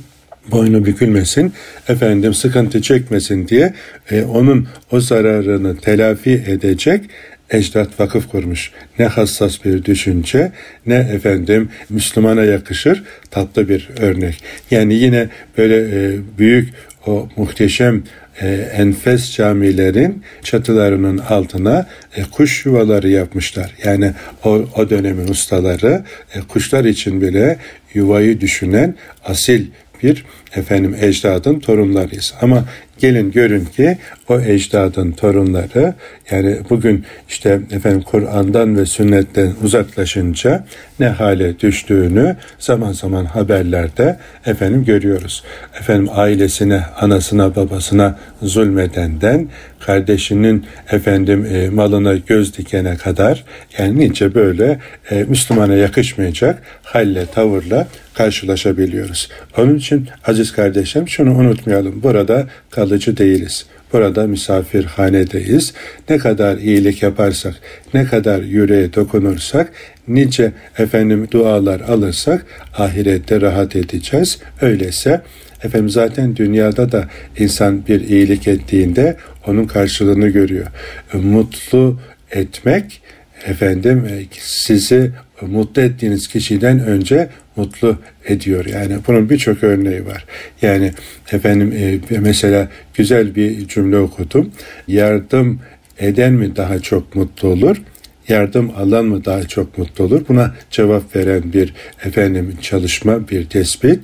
boynu 0.51 0.85
bükülmesin, 0.85 1.53
efendim 1.89 2.33
sıkıntı 2.33 2.81
çekmesin 2.81 3.47
diye 3.47 3.73
e, 4.11 4.23
onun 4.23 4.67
o 4.91 4.99
zararını 4.99 5.77
telafi 5.77 6.43
edecek 6.47 7.05
ecdat 7.53 7.99
vakıf 7.99 8.29
kurmuş. 8.29 8.71
Ne 8.99 9.05
hassas 9.05 9.65
bir 9.65 9.85
düşünce 9.85 10.51
ne 10.85 10.95
efendim 10.95 11.69
Müslümana 11.89 12.43
yakışır 12.43 13.03
tatlı 13.31 13.69
bir 13.69 13.89
örnek. 13.99 14.43
Yani 14.71 14.93
yine 14.93 15.29
böyle 15.57 15.77
e, 15.77 16.19
büyük 16.37 16.69
o 17.07 17.29
muhteşem 17.35 18.03
e, 18.41 18.47
enfes 18.73 19.31
camilerin 19.35 20.23
çatılarının 20.43 21.17
altına 21.17 21.87
e, 22.15 22.23
kuş 22.23 22.65
yuvaları 22.65 23.09
yapmışlar. 23.09 23.73
Yani 23.83 24.11
o, 24.43 24.49
o 24.75 24.89
dönemin 24.89 25.27
ustaları 25.27 26.03
e, 26.35 26.39
kuşlar 26.41 26.85
için 26.85 27.21
bile 27.21 27.57
yuvayı 27.93 28.41
düşünen 28.41 28.95
asil 29.25 29.65
bir 30.03 30.25
efendim 30.55 30.95
ecdadın 31.01 31.59
torunlarıyız. 31.59 32.33
Ama 32.41 32.65
gelin 32.99 33.31
görün 33.31 33.65
ki 33.65 33.97
o 34.29 34.39
ecdadın 34.39 35.11
torunları 35.11 35.93
yani 36.31 36.57
bugün 36.69 37.05
işte 37.29 37.59
efendim 37.71 38.01
Kur'an'dan 38.01 38.77
ve 38.77 38.85
sünnetten 38.85 39.53
uzaklaşınca 39.63 40.65
ne 40.99 41.07
hale 41.07 41.59
düştüğünü 41.59 42.35
zaman 42.59 42.91
zaman 42.91 43.25
haberlerde 43.25 44.19
efendim 44.45 44.85
görüyoruz. 44.85 45.43
Efendim 45.79 46.09
ailesine, 46.11 46.81
anasına, 46.99 47.55
babasına 47.55 48.19
zulmedenden 48.41 49.47
kardeşinin 49.79 50.65
efendim 50.91 51.45
e, 51.45 51.69
malına 51.69 52.13
göz 52.15 52.57
dikene 52.57 52.97
kadar 52.97 53.43
yani 53.77 53.99
nice 53.99 54.35
böyle 54.35 54.79
e, 55.11 55.23
Müslümana 55.23 55.75
yakışmayacak 55.75 56.61
halle, 56.83 57.25
tavırla 57.25 57.87
karşılaşabiliyoruz. 58.13 59.29
Onun 59.57 59.75
için 59.75 60.07
aziz 60.27 60.51
kardeşim 60.51 61.07
şunu 61.07 61.37
unutmayalım. 61.37 62.03
Burada 62.03 62.47
kalıcı 62.83 63.17
değiliz. 63.17 63.65
Burada 63.93 64.27
misafirhanedeyiz. 64.27 65.73
Ne 66.09 66.17
kadar 66.17 66.57
iyilik 66.57 67.03
yaparsak, 67.03 67.55
ne 67.93 68.05
kadar 68.05 68.41
yüreğe 68.41 68.93
dokunursak, 68.93 69.71
nice 70.07 70.51
efendim 70.77 71.27
dualar 71.31 71.79
alırsak 71.79 72.45
ahirette 72.77 73.41
rahat 73.41 73.75
edeceğiz. 73.75 74.39
Öyleyse 74.61 75.21
efendim 75.63 75.89
zaten 75.89 76.35
dünyada 76.35 76.91
da 76.91 77.09
insan 77.37 77.87
bir 77.87 78.01
iyilik 78.01 78.47
ettiğinde 78.47 79.17
onun 79.47 79.65
karşılığını 79.65 80.27
görüyor. 80.27 80.67
Mutlu 81.13 81.99
etmek 82.31 83.01
efendim 83.45 84.27
sizi 84.39 85.11
mutlu 85.47 85.81
ettiğiniz 85.81 86.27
kişiden 86.27 86.79
önce 86.79 87.29
mutlu 87.55 87.97
ediyor. 88.25 88.65
Yani 88.65 88.97
bunun 89.07 89.29
birçok 89.29 89.63
örneği 89.63 90.05
var. 90.05 90.25
Yani 90.61 90.91
efendim 91.31 91.73
e, 91.77 92.19
mesela 92.19 92.69
güzel 92.93 93.35
bir 93.35 93.67
cümle 93.67 93.97
okudum. 93.97 94.51
Yardım 94.87 95.59
eden 95.99 96.33
mi 96.33 96.55
daha 96.55 96.79
çok 96.79 97.15
mutlu 97.15 97.47
olur? 97.47 97.81
yardım 98.27 98.71
alan 98.77 99.05
mı 99.05 99.25
daha 99.25 99.47
çok 99.47 99.77
mutlu 99.77 100.03
olur? 100.03 100.21
Buna 100.29 100.55
cevap 100.71 101.15
veren 101.15 101.53
bir 101.53 101.73
efendim 102.05 102.57
çalışma, 102.61 103.27
bir 103.29 103.49
tespit. 103.49 103.99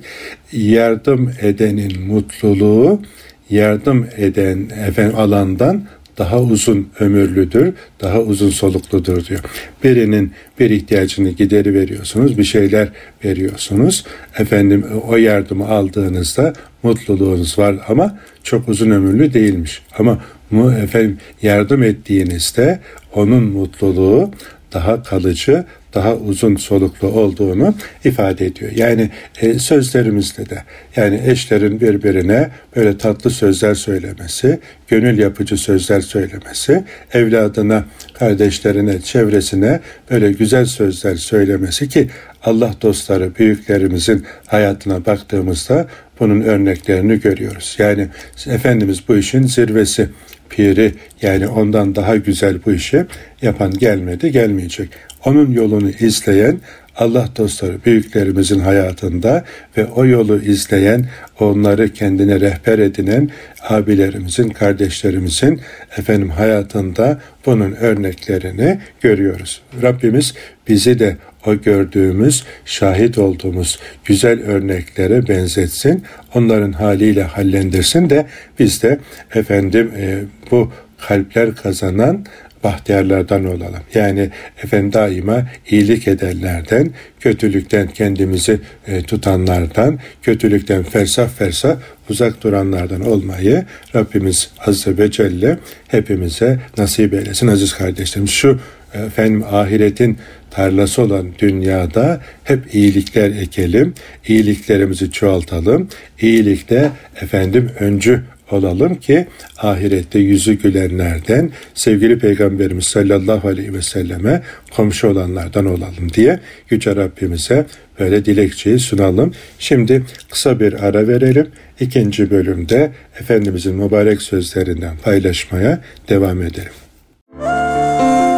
Yardım 0.52 1.32
edenin 1.40 2.02
mutluluğu 2.02 3.02
yardım 3.50 4.06
eden 4.16 4.68
efendim 4.86 5.18
alandan 5.18 5.84
daha 6.20 6.40
uzun 6.40 6.88
ömürlüdür, 7.00 7.74
daha 8.00 8.20
uzun 8.20 8.50
solukludur 8.50 9.26
diyor. 9.26 9.40
Birinin 9.84 10.32
bir 10.58 10.70
ihtiyacını 10.70 11.30
gideri 11.30 11.74
veriyorsunuz, 11.74 12.38
bir 12.38 12.44
şeyler 12.44 12.88
veriyorsunuz. 13.24 14.04
Efendim 14.38 14.86
o 15.08 15.16
yardımı 15.16 15.68
aldığınızda 15.68 16.52
mutluluğunuz 16.82 17.58
var 17.58 17.76
ama 17.88 18.18
çok 18.42 18.68
uzun 18.68 18.90
ömürlü 18.90 19.34
değilmiş. 19.34 19.82
Ama 19.98 20.18
mu 20.50 20.72
efendim 20.72 21.18
yardım 21.42 21.82
ettiğinizde 21.82 22.80
onun 23.14 23.42
mutluluğu 23.42 24.30
daha 24.72 25.02
kalıcı, 25.02 25.64
daha 25.94 26.16
uzun 26.16 26.56
soluklu 26.56 27.08
olduğunu 27.08 27.74
ifade 28.04 28.46
ediyor. 28.46 28.72
Yani 28.74 29.10
e, 29.40 29.58
sözlerimizde 29.58 30.50
de 30.50 30.62
yani 30.96 31.22
eşlerin 31.26 31.80
birbirine 31.80 32.50
böyle 32.76 32.98
tatlı 32.98 33.30
sözler 33.30 33.74
söylemesi, 33.74 34.60
gönül 34.88 35.18
yapıcı 35.18 35.56
sözler 35.56 36.00
söylemesi, 36.00 36.84
evladına, 37.12 37.84
kardeşlerine, 38.14 39.00
çevresine 39.00 39.80
böyle 40.10 40.32
güzel 40.32 40.64
sözler 40.64 41.16
söylemesi 41.16 41.88
ki 41.88 42.08
Allah 42.44 42.74
dostları, 42.82 43.36
büyüklerimizin 43.36 44.26
hayatına 44.46 45.06
baktığımızda 45.06 45.86
bunun 46.20 46.40
örneklerini 46.40 47.20
görüyoruz. 47.20 47.76
Yani 47.78 48.08
Efendimiz 48.46 49.08
bu 49.08 49.16
işin 49.16 49.42
zirvesi 49.42 50.08
piri 50.50 50.94
yani 51.22 51.48
ondan 51.48 51.94
daha 51.94 52.16
güzel 52.16 52.58
bu 52.66 52.72
işi 52.72 53.06
yapan 53.42 53.70
gelmedi, 53.70 54.32
gelmeyecek. 54.32 54.88
Onun 55.24 55.52
yolunu 55.52 55.90
izleyen 55.90 56.60
Allah 56.96 57.28
dostları 57.36 57.84
büyüklerimizin 57.84 58.60
hayatında 58.60 59.44
ve 59.76 59.86
o 59.86 60.06
yolu 60.06 60.42
izleyen, 60.42 61.06
onları 61.40 61.88
kendine 61.88 62.40
rehber 62.40 62.78
edinen 62.78 63.30
abilerimizin, 63.68 64.48
kardeşlerimizin 64.48 65.60
efendim 65.98 66.30
hayatında 66.30 67.20
bunun 67.46 67.72
örneklerini 67.72 68.78
görüyoruz. 69.00 69.62
Rabbimiz 69.82 70.34
bizi 70.68 70.98
de 70.98 71.16
o 71.46 71.60
gördüğümüz, 71.60 72.44
şahit 72.64 73.18
olduğumuz 73.18 73.78
güzel 74.04 74.42
örneklere 74.42 75.28
benzetsin, 75.28 76.04
onların 76.34 76.72
haliyle 76.72 77.22
hallendirsin 77.22 78.10
de 78.10 78.26
biz 78.58 78.82
de 78.82 78.98
efendim 79.34 79.92
e, 79.96 80.18
bu 80.50 80.72
kalpler 80.98 81.54
kazanan 81.54 82.24
bahtiyarlardan 82.64 83.44
olalım. 83.44 83.82
Yani 83.94 84.30
efendim 84.64 84.92
daima 84.92 85.46
iyilik 85.70 86.08
edenlerden, 86.08 86.90
kötülükten 87.20 87.86
kendimizi 87.86 88.60
e, 88.86 89.02
tutanlardan, 89.02 89.98
kötülükten 90.22 90.82
fersah 90.82 91.28
fersah 91.28 91.76
uzak 92.10 92.42
duranlardan 92.42 93.00
olmayı 93.00 93.64
Rabbimiz 93.94 94.50
Azze 94.66 94.98
ve 94.98 95.10
Celle 95.10 95.58
hepimize 95.88 96.58
nasip 96.78 97.14
eylesin 97.14 97.46
aziz 97.46 97.74
kardeşlerim. 97.74 98.28
Şu 98.28 98.60
efendim 98.94 99.44
ahiretin 99.50 100.18
tarlası 100.50 101.02
olan 101.02 101.26
dünyada 101.38 102.20
hep 102.44 102.74
iyilikler 102.74 103.30
ekelim, 103.30 103.94
iyiliklerimizi 104.28 105.10
çoğaltalım, 105.10 105.88
iyilikte 106.20 106.90
efendim 107.22 107.70
öncü 107.80 108.22
olalım 108.52 108.94
ki 108.94 109.26
ahirette 109.58 110.18
yüzü 110.18 110.52
gülenlerden 110.52 111.50
sevgili 111.74 112.18
Peygamberimiz 112.18 112.84
sallallahu 112.84 113.48
aleyhi 113.48 113.74
ve 113.74 113.82
selleme 113.82 114.42
komşu 114.76 115.08
olanlardan 115.08 115.66
olalım 115.66 116.12
diye 116.14 116.40
Yüce 116.70 116.96
Rabbimize 116.96 117.66
böyle 118.00 118.24
dilekçeyi 118.24 118.78
sunalım. 118.78 119.34
Şimdi 119.58 120.02
kısa 120.30 120.60
bir 120.60 120.72
ara 120.72 121.08
verelim. 121.08 121.48
İkinci 121.80 122.30
bölümde 122.30 122.92
Efendimizin 123.20 123.74
mübarek 123.74 124.22
sözlerinden 124.22 124.96
paylaşmaya 125.04 125.80
devam 126.08 126.42
edelim. 126.42 126.72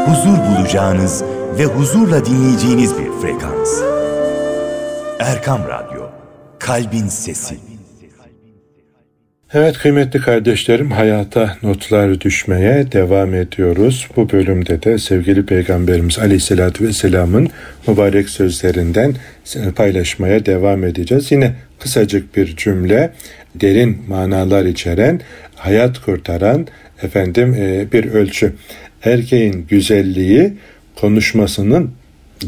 Huzur 0.07 0.39
bulacağınız 0.39 1.25
ve 1.59 1.65
huzurla 1.65 2.27
dinleyeceğiniz 2.27 2.99
bir 2.99 3.11
frekans. 3.23 3.83
Erkam 5.19 5.61
Radyo, 5.69 6.03
Kalbin 6.59 7.07
Sesi. 7.07 7.57
Evet 9.55 9.79
kıymetli 9.79 10.21
kardeşlerim 10.21 10.91
hayata 10.91 11.57
notlar 11.63 12.21
düşmeye 12.21 12.93
devam 12.93 13.35
ediyoruz. 13.35 14.09
Bu 14.17 14.33
bölümde 14.33 14.83
de 14.83 14.99
sevgili 14.99 15.47
Peygamberimiz 15.47 16.19
Aleyhisselatü 16.19 16.85
Vesselam'ın 16.85 17.49
mübarek 17.87 18.29
sözlerinden 18.29 19.15
paylaşmaya 19.77 20.47
devam 20.47 20.85
edeceğiz. 20.85 21.33
Yine 21.33 21.55
kısacık 21.79 22.37
bir 22.37 22.57
cümle 22.57 23.13
derin 23.55 23.99
manalar 24.09 24.65
içeren, 24.65 25.21
hayat 25.55 25.99
kurtaran 25.99 26.67
efendim 27.03 27.55
e, 27.55 27.93
bir 27.93 28.05
ölçü. 28.05 28.53
Erkeğin 29.05 29.67
güzelliği 29.69 30.53
konuşmasının 30.97 31.91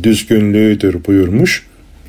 düzgünlüğüdür 0.02 1.04
buyurmuş 1.04 1.66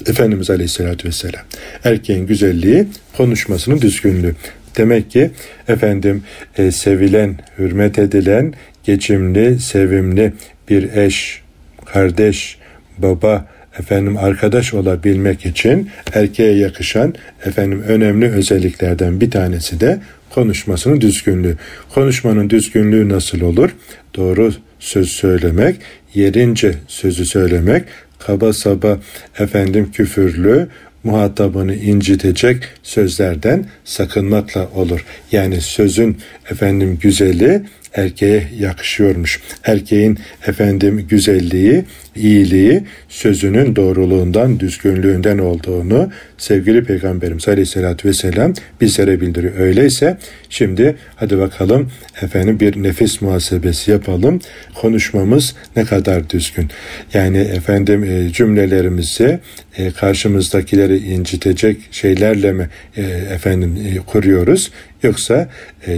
Efendimiz 0.08 0.50
Aleyhisselatü 0.50 1.08
Vesselam. 1.08 1.42
Erkeğin 1.84 2.28
güzelliği 2.28 2.88
konuşmasının 3.18 3.82
düzgünlüğü. 3.82 4.36
Demek 4.78 5.12
ki 5.12 5.32
efendim 5.68 6.24
e, 6.58 6.72
sevilen, 6.72 7.40
hürmet 7.58 8.00
edilen, 8.00 8.54
geçimli, 8.84 9.60
sevimli 9.60 10.34
bir 10.70 10.94
eş 10.94 11.42
kardeş, 11.86 12.58
baba, 12.98 13.48
efendim 13.80 14.18
arkadaş 14.18 14.74
olabilmek 14.74 15.46
için 15.46 15.90
erkeğe 16.14 16.58
yakışan 16.58 17.16
efendim 17.46 17.84
önemli 17.88 18.30
özelliklerden 18.30 19.22
bir 19.22 19.32
tanesi 19.32 19.80
de 19.80 20.00
konuşmasının 20.30 21.02
düzgünlüğü. 21.02 21.58
Konuşmanın 21.94 22.50
düzgünlüğü 22.50 23.10
nasıl 23.10 23.42
olur? 23.42 23.70
Doğru 24.16 24.54
söz 24.80 25.10
söylemek, 25.10 25.76
yerince 26.16 26.76
sözü 26.88 27.26
söylemek, 27.26 27.84
kaba 28.20 28.54
saba 28.54 29.00
efendim 29.40 29.92
küfürlü, 29.94 30.68
muhatabını 31.04 31.76
incitecek 31.76 32.64
sözlerden 32.84 33.66
sakınmakla 33.86 34.70
olur. 34.76 35.06
Yani 35.32 35.62
sözün 35.62 36.18
efendim 36.52 36.98
güzeli 37.02 37.62
erkeğe 37.96 38.48
yakışıyormuş. 38.60 39.42
Erkeğin 39.64 40.20
efendim 40.48 41.06
güzelliği, 41.10 41.86
iyiliği 42.16 42.84
sözünün 43.10 43.76
doğruluğundan, 43.76 44.60
düzgünlüğünden 44.60 45.38
olduğunu 45.38 46.12
sevgili 46.38 46.84
Peygamberimiz 46.84 47.48
Aleyhisselatü 47.48 48.08
Vesselam 48.08 48.54
bizlere 48.82 49.22
bildiriyor. 49.22 49.54
Öyleyse 49.58 50.18
şimdi 50.50 50.96
hadi 51.16 51.38
bakalım 51.38 51.92
efendim 52.22 52.60
bir 52.60 52.84
nefis 52.84 53.22
muhasebesi 53.22 53.92
yapalım. 53.92 54.40
Konuşmamız 54.76 55.56
ne 55.76 55.86
kadar 55.86 56.30
düzgün. 56.30 56.70
Yani 57.14 57.38
efendim 57.38 58.04
e, 58.04 58.32
cümlelerimizi 58.34 59.40
e, 59.78 59.92
karşımızdakileri 59.92 60.98
incitecek 60.98 61.78
şeylerle 61.92 62.52
mi 62.52 62.70
e, 62.98 63.02
efendim 63.34 63.78
kuruyoruz 64.08 64.72
yoksa 65.04 65.50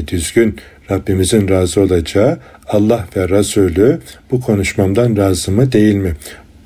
düzgün 0.08 0.58
Rabbimizin 0.92 1.50
razı 1.50 1.82
olacağı 1.82 2.38
Allah 2.68 3.06
ve 3.16 3.30
Resulü 3.30 4.00
bu 4.32 4.42
konuşmamdan 4.42 5.18
razı 5.18 5.52
mı 5.52 5.72
değil 5.72 5.96
mi? 5.96 6.14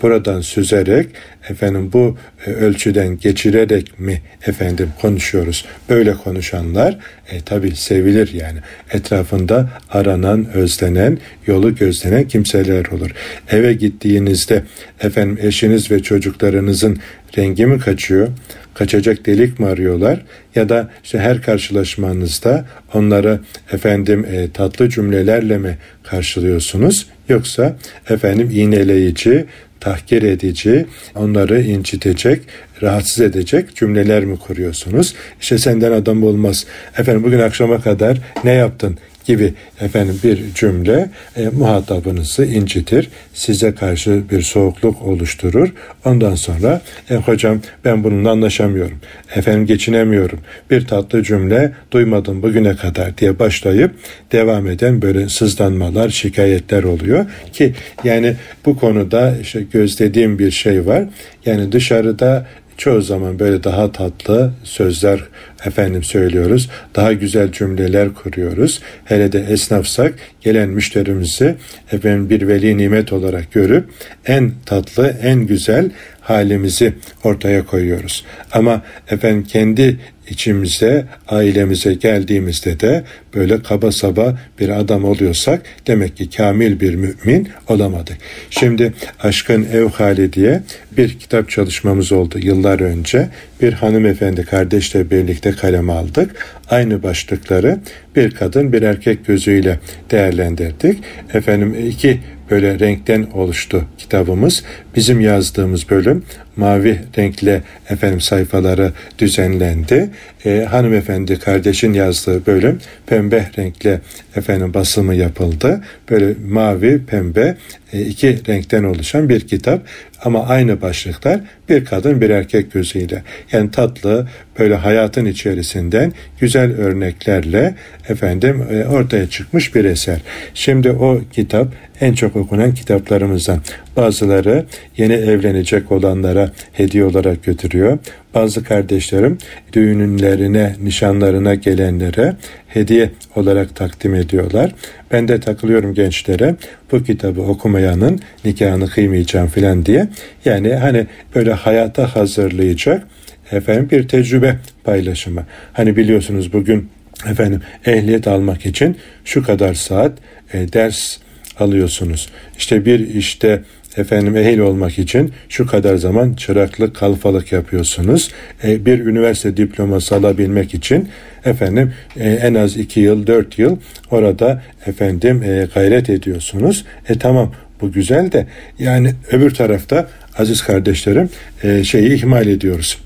Buradan 0.01 0.41
süzerek 0.41 1.10
efendim 1.49 1.89
bu 1.93 2.17
e, 2.45 2.49
ölçüden 2.49 3.17
geçirerek 3.17 3.99
mi 3.99 4.21
efendim 4.47 4.89
konuşuyoruz? 5.01 5.65
Böyle 5.89 6.13
konuşanlar 6.13 6.97
e, 7.32 7.41
tabi 7.41 7.75
sevilir 7.75 8.34
yani. 8.34 8.60
Etrafında 8.91 9.69
aranan, 9.89 10.54
özlenen, 10.54 11.17
yolu 11.47 11.75
gözlenen 11.75 12.27
kimseler 12.27 12.86
olur. 12.86 13.12
Eve 13.51 13.73
gittiğinizde 13.73 14.63
efendim 15.01 15.38
eşiniz 15.41 15.91
ve 15.91 15.99
çocuklarınızın 15.99 16.99
rengi 17.38 17.65
mi 17.65 17.80
kaçıyor? 17.80 18.27
kaçacak 18.73 19.25
delik 19.25 19.60
mi 19.60 19.65
arıyorlar 19.65 20.21
ya 20.56 20.69
da 20.69 20.89
işte 21.04 21.19
her 21.19 21.41
karşılaşmanızda 21.41 22.65
onları 22.93 23.39
efendim 23.71 24.25
e, 24.32 24.51
tatlı 24.51 24.89
cümlelerle 24.89 25.58
mi 25.58 25.77
karşılıyorsunuz 26.04 27.08
yoksa 27.30 27.75
efendim 28.10 28.49
iğneleyici, 28.54 29.45
tahkir 29.81 30.23
edici, 30.23 30.85
onları 31.15 31.61
incitecek, 31.61 32.41
rahatsız 32.81 33.21
edecek 33.21 33.75
cümleler 33.75 34.25
mi 34.25 34.39
kuruyorsunuz? 34.39 35.15
İşte 35.41 35.57
senden 35.57 35.91
adam 35.91 36.23
olmaz. 36.23 36.65
Efendim 36.97 37.23
bugün 37.23 37.39
akşama 37.39 37.81
kadar 37.81 38.17
ne 38.43 38.51
yaptın? 38.51 38.97
Gibi 39.25 39.53
efendim 39.81 40.19
bir 40.23 40.53
cümle 40.55 41.10
e, 41.36 41.49
muhatabınızı 41.49 42.45
incitir. 42.45 43.10
Size 43.34 43.75
karşı 43.75 44.23
bir 44.31 44.41
soğukluk 44.41 45.01
oluşturur. 45.01 45.73
Ondan 46.05 46.36
sonra 46.36 46.81
e, 47.10 47.15
hocam 47.15 47.62
ben 47.86 48.03
bununla 48.03 48.31
anlaşamıyorum. 48.31 48.99
Efendim 49.36 49.65
geçinemiyorum. 49.65 50.39
Bir 50.71 50.88
tatlı 50.88 51.23
cümle 51.23 51.71
duymadım 51.91 52.43
bugüne 52.43 52.75
kadar 52.75 53.17
diye 53.17 53.39
başlayıp 53.39 53.91
devam 54.31 54.67
eden 54.67 55.01
böyle 55.01 55.29
sızlanmalar, 55.29 56.10
şikayetler 56.10 56.84
oluyor 56.84 57.25
ki 57.53 57.73
yani 58.03 58.36
bu 58.65 58.79
konuda 58.79 59.38
işte 59.41 59.63
gözlediğim 59.73 60.39
bir 60.39 60.51
şey 60.51 60.86
var. 60.86 61.03
Yani 61.45 61.71
dışarıda 61.71 62.47
çoğu 62.77 63.01
zaman 63.01 63.39
böyle 63.39 63.63
daha 63.63 63.91
tatlı 63.91 64.53
sözler 64.63 65.23
efendim 65.65 66.03
söylüyoruz. 66.03 66.69
Daha 66.95 67.13
güzel 67.13 67.51
cümleler 67.51 68.13
kuruyoruz. 68.13 68.81
Hele 69.05 69.31
de 69.31 69.39
esnafsak 69.39 70.13
gelen 70.41 70.69
müşterimizi 70.69 71.55
efendim 71.91 72.29
bir 72.29 72.47
veli 72.47 72.77
nimet 72.77 73.13
olarak 73.13 73.51
görüp 73.51 73.86
en 74.25 74.51
tatlı, 74.65 75.17
en 75.23 75.39
güzel 75.39 75.91
halimizi 76.21 76.93
ortaya 77.23 77.65
koyuyoruz. 77.65 78.25
Ama 78.51 78.81
efendim 79.10 79.43
kendi 79.43 79.99
içimize, 80.31 81.05
ailemize 81.27 81.93
geldiğimizde 81.93 82.79
de 82.79 83.03
böyle 83.35 83.63
kaba 83.63 83.91
saba 83.91 84.39
bir 84.59 84.69
adam 84.69 85.05
oluyorsak 85.05 85.61
demek 85.87 86.17
ki 86.17 86.29
kamil 86.29 86.79
bir 86.79 86.95
mümin 86.95 87.49
olamadık. 87.67 88.17
Şimdi 88.49 88.93
Aşkın 89.23 89.67
Ev 89.73 89.85
Hali 89.85 90.33
diye 90.33 90.61
bir 90.97 91.19
kitap 91.19 91.49
çalışmamız 91.49 92.11
oldu 92.11 92.39
yıllar 92.39 92.79
önce. 92.79 93.29
Bir 93.61 93.73
hanımefendi 93.73 94.45
kardeşle 94.45 95.11
birlikte 95.11 95.51
kaleme 95.51 95.93
aldık. 95.93 96.35
Aynı 96.69 97.03
başlıkları 97.03 97.79
bir 98.15 98.31
kadın 98.31 98.73
bir 98.73 98.81
erkek 98.81 99.25
gözüyle 99.25 99.79
değerlendirdik. 100.11 100.99
Efendim 101.33 101.75
iki 101.87 102.19
böyle 102.51 102.79
renkten 102.79 103.27
oluştu 103.33 103.85
kitabımız. 103.97 104.63
Bizim 104.95 105.19
yazdığımız 105.19 105.89
bölüm 105.89 106.23
mavi 106.56 106.99
renkle 107.17 107.62
efendim 107.89 108.21
sayfaları 108.21 108.91
düzenlendi. 109.19 110.10
E, 110.45 110.67
hanımefendi 110.69 111.39
kardeşin 111.39 111.93
yazdığı 111.93 112.45
bölüm 112.45 112.80
pembe 113.08 113.51
renkle 113.58 114.01
efendim 114.36 114.73
basımı 114.73 115.15
yapıldı. 115.15 115.82
Böyle 116.10 116.34
mavi, 116.47 117.06
pembe 117.06 117.58
e, 117.93 118.01
iki 118.01 118.47
renkten 118.47 118.84
oluşan 118.84 119.30
bir 119.30 119.39
kitap 119.39 119.82
ama 120.23 120.47
aynı 120.47 120.82
başlıklar 120.82 121.39
bir 121.69 121.86
kadın 121.86 122.21
bir 122.21 122.30
erkek 122.30 122.71
gözüyle. 122.71 123.23
Yani 123.51 123.71
tatlı 123.71 124.27
böyle 124.60 124.75
hayatın 124.75 125.25
içerisinden 125.25 126.13
güzel 126.39 126.71
örneklerle 126.71 127.75
efendim 128.10 128.65
e, 128.71 128.86
ortaya 128.86 129.30
çıkmış 129.30 129.75
bir 129.75 129.86
eser. 129.86 130.21
Şimdi 130.54 130.91
o 130.91 131.21
kitap 131.32 131.67
en 132.01 132.13
çok 132.13 132.36
okunan 132.36 132.73
kitaplarımızdan. 132.73 133.60
Bazıları 133.95 134.65
yeni 134.97 135.13
evlenecek 135.13 135.91
olanlara 135.91 136.51
hediye 136.73 137.05
olarak 137.05 137.43
götürüyor. 137.43 137.99
Bazı 138.33 138.63
kardeşlerim 138.63 139.37
düğünlerine, 139.73 140.75
nişanlarına 140.83 141.55
gelenlere 141.55 142.35
hediye 142.67 143.11
olarak 143.35 143.75
takdim 143.75 144.15
ediyorlar. 144.15 144.75
Ben 145.11 145.27
de 145.27 145.39
takılıyorum 145.39 145.93
gençlere 145.93 146.55
bu 146.91 147.03
kitabı 147.03 147.41
okumayanın 147.41 148.19
nikahını 148.45 148.89
kıymayacağım 148.89 149.47
filan 149.47 149.85
diye. 149.85 150.07
Yani 150.45 150.73
hani 150.73 151.07
böyle 151.35 151.53
hayata 151.53 152.15
hazırlayacak 152.15 153.07
efendim 153.51 153.89
bir 153.91 154.07
tecrübe 154.07 154.55
paylaşımı. 154.83 155.45
Hani 155.73 155.97
biliyorsunuz 155.97 156.53
bugün 156.53 156.89
efendim 157.29 157.61
ehliyet 157.85 158.27
almak 158.27 158.65
için 158.65 158.97
şu 159.25 159.43
kadar 159.43 159.73
saat 159.73 160.11
e, 160.53 160.73
ders 160.73 161.17
alıyorsunuz. 161.59 162.29
İşte 162.57 162.85
bir 162.85 162.99
işte 162.99 163.63
efendim 163.97 164.38
ehil 164.38 164.60
olmak 164.60 164.99
için 164.99 165.32
şu 165.49 165.67
kadar 165.67 165.95
zaman 165.95 166.34
çıraklık, 166.34 166.95
kalfalık 166.95 167.51
yapıyorsunuz. 167.51 168.32
E, 168.63 168.86
bir 168.86 168.99
üniversite 168.99 169.58
diploması 169.58 170.15
alabilmek 170.15 170.73
için 170.73 171.10
efendim 171.45 171.93
e, 172.19 172.30
en 172.30 172.54
az 172.54 172.77
iki 172.77 172.99
yıl, 172.99 173.27
dört 173.27 173.60
yıl 173.60 173.77
orada 174.12 174.62
efendim 174.86 175.43
e, 175.43 175.67
gayret 175.73 176.10
ediyorsunuz. 176.10 176.86
E 177.10 177.17
tamam 177.17 177.54
bu 177.82 177.91
güzel 177.91 178.32
de 178.32 178.47
yani 178.80 179.13
öbür 179.32 179.54
tarafta 179.54 180.08
aziz 180.38 180.62
kardeşlerim 180.62 181.30
e, 181.63 181.84
şeyi 181.84 182.13
ihmal 182.13 182.47
ediyoruz. 182.47 182.97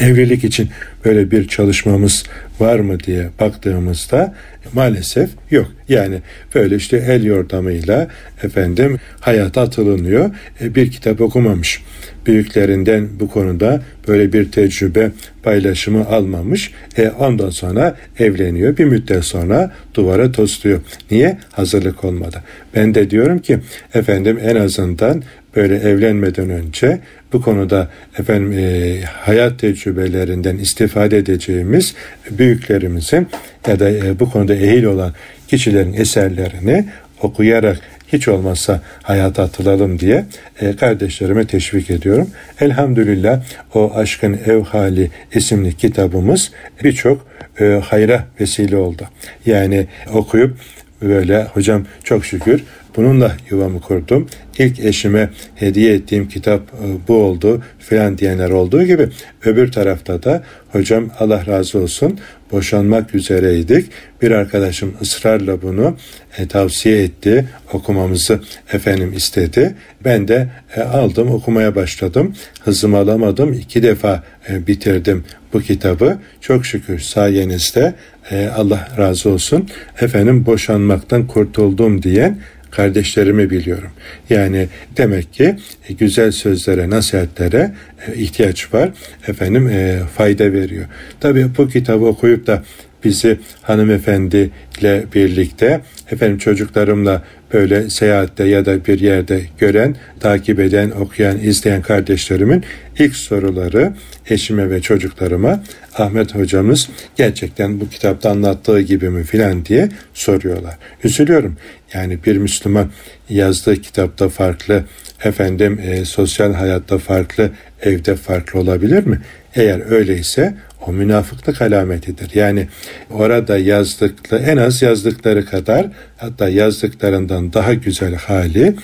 Evlilik 0.00 0.44
için 0.44 0.68
böyle 1.04 1.30
bir 1.30 1.48
çalışmamız 1.48 2.24
var 2.60 2.78
mı 2.78 3.00
diye 3.00 3.30
baktığımızda 3.40 4.34
maalesef 4.72 5.30
yok. 5.50 5.72
Yani 5.88 6.18
böyle 6.54 6.76
işte 6.76 6.96
el 6.96 7.24
yordamıyla 7.24 8.08
efendim 8.42 8.98
hayata 9.20 9.60
atılınıyor. 9.60 10.30
E, 10.60 10.74
bir 10.74 10.90
kitap 10.90 11.20
okumamış. 11.20 11.82
Büyüklerinden 12.26 13.08
bu 13.20 13.30
konuda 13.30 13.82
böyle 14.08 14.32
bir 14.32 14.52
tecrübe 14.52 15.10
paylaşımı 15.42 16.06
almamış. 16.06 16.72
E, 16.96 17.08
ondan 17.08 17.50
sonra 17.50 17.96
evleniyor. 18.18 18.76
Bir 18.76 18.84
müddet 18.84 19.24
sonra 19.24 19.72
duvara 19.94 20.32
tosluyor. 20.32 20.80
Niye? 21.10 21.38
Hazırlık 21.52 22.04
olmadı. 22.04 22.42
Ben 22.74 22.94
de 22.94 23.10
diyorum 23.10 23.38
ki 23.38 23.58
efendim 23.94 24.38
en 24.42 24.56
azından 24.56 25.22
böyle 25.56 25.76
evlenmeden 25.76 26.50
önce 26.50 27.00
bu 27.32 27.42
konuda 27.42 27.88
efendim 28.18 28.52
e, 28.58 29.00
hayat 29.04 29.58
tecrübelerinden 29.58 30.56
istifade 30.56 31.18
edeceğimiz 31.18 31.94
büyüklerimizin 32.30 33.28
ya 33.66 33.80
da 33.80 33.90
e, 33.90 34.20
bu 34.20 34.30
konuda 34.30 34.54
ehil 34.54 34.84
olan 34.84 35.12
kişilerin 35.48 35.92
eserlerini 35.92 36.84
okuyarak 37.22 37.80
hiç 38.12 38.28
olmazsa 38.28 38.80
hayata 39.02 39.42
atılalım 39.42 39.98
diye 39.98 40.24
e, 40.60 40.76
kardeşlerime 40.76 41.46
teşvik 41.46 41.90
ediyorum. 41.90 42.30
Elhamdülillah 42.60 43.42
o 43.74 43.92
Aşkın 43.94 44.38
Ev 44.46 44.62
Hali 44.62 45.10
isimli 45.34 45.76
kitabımız 45.76 46.52
birçok 46.84 47.26
e, 47.60 47.64
hayra 47.84 48.24
vesile 48.40 48.76
oldu. 48.76 49.02
Yani 49.46 49.86
okuyup 50.12 50.56
böyle 51.02 51.44
hocam 51.44 51.86
çok 52.04 52.24
şükür 52.24 52.64
Bununla 52.98 53.36
yuvamı 53.50 53.80
kurdum. 53.80 54.26
İlk 54.58 54.80
eşime 54.80 55.30
hediye 55.54 55.94
ettiğim 55.94 56.28
kitap 56.28 56.60
e, 56.60 57.08
bu 57.08 57.14
oldu 57.14 57.62
filan 57.78 58.18
diyenler 58.18 58.50
olduğu 58.50 58.82
gibi 58.84 59.08
öbür 59.44 59.72
tarafta 59.72 60.22
da 60.22 60.42
hocam 60.72 61.10
Allah 61.18 61.46
razı 61.46 61.78
olsun 61.78 62.18
boşanmak 62.52 63.14
üzereydik. 63.14 63.90
Bir 64.22 64.30
arkadaşım 64.30 64.94
ısrarla 65.02 65.62
bunu 65.62 65.96
e, 66.38 66.48
tavsiye 66.48 67.02
etti. 67.02 67.48
Okumamızı 67.72 68.40
efendim 68.72 69.12
istedi. 69.16 69.74
Ben 70.04 70.28
de 70.28 70.48
e, 70.76 70.80
aldım 70.80 71.30
okumaya 71.30 71.74
başladım. 71.74 72.34
Hızımı 72.60 72.96
alamadım. 72.96 73.52
iki 73.52 73.82
defa 73.82 74.24
e, 74.48 74.66
bitirdim 74.66 75.24
bu 75.52 75.60
kitabı. 75.60 76.18
Çok 76.40 76.66
şükür 76.66 76.98
sayenizde 76.98 77.94
e, 78.30 78.46
Allah 78.46 78.88
razı 78.98 79.30
olsun. 79.30 79.68
Efendim 80.00 80.46
boşanmaktan 80.46 81.26
kurtuldum 81.26 82.02
diyen 82.02 82.38
kardeşlerimi 82.70 83.50
biliyorum. 83.50 83.90
Yani 84.30 84.68
demek 84.96 85.32
ki 85.32 85.56
e, 85.88 85.92
güzel 85.92 86.32
sözlere, 86.32 86.90
nasihatlere 86.90 87.74
e, 88.06 88.14
ihtiyaç 88.14 88.74
var. 88.74 88.90
Efendim 89.28 89.68
e, 89.68 89.98
fayda 90.16 90.52
veriyor. 90.52 90.84
Tabii 91.20 91.46
bu 91.58 91.68
kitabı 91.68 92.04
okuyup 92.04 92.46
da 92.46 92.62
bizi 93.04 93.38
hanımefendiyle 93.62 95.04
birlikte 95.14 95.80
efendim 96.10 96.38
çocuklarımla 96.38 97.22
böyle 97.52 97.90
seyahatte 97.90 98.44
ya 98.44 98.66
da 98.66 98.84
bir 98.84 99.00
yerde 99.00 99.42
gören, 99.58 99.96
takip 100.20 100.60
eden, 100.60 100.90
okuyan, 100.90 101.38
izleyen 101.38 101.82
kardeşlerimin 101.82 102.64
ilk 102.98 103.16
soruları 103.16 103.92
eşime 104.30 104.70
ve 104.70 104.80
çocuklarıma 104.80 105.62
Ahmet 105.94 106.34
hocamız 106.34 106.88
gerçekten 107.16 107.80
bu 107.80 107.88
kitapta 107.88 108.30
anlattığı 108.30 108.80
gibi 108.80 109.10
mi 109.10 109.24
filan 109.24 109.64
diye 109.64 109.88
soruyorlar. 110.14 110.78
Üzülüyorum. 111.04 111.56
Yani 111.94 112.18
bir 112.26 112.36
Müslüman 112.36 112.90
yazdığı 113.28 113.76
kitapta 113.76 114.28
farklı, 114.28 114.84
efendim 115.24 115.80
e, 115.84 116.04
sosyal 116.04 116.54
hayatta 116.54 116.98
farklı, 116.98 117.50
evde 117.82 118.16
farklı 118.16 118.60
olabilir 118.60 119.06
mi? 119.06 119.20
Eğer 119.58 119.90
öyleyse 119.90 120.54
o 120.86 120.92
münafıklık 120.92 121.62
alametidir. 121.62 122.30
Yani 122.34 122.68
orada 123.10 123.58
yazdıkları 123.58 124.42
en 124.42 124.56
az 124.56 124.82
yazdıkları 124.82 125.44
kadar 125.44 125.86
hatta 126.16 126.48
yazdıklarından 126.48 127.52
daha 127.52 127.74
güzel 127.74 128.14
hali 128.14 128.74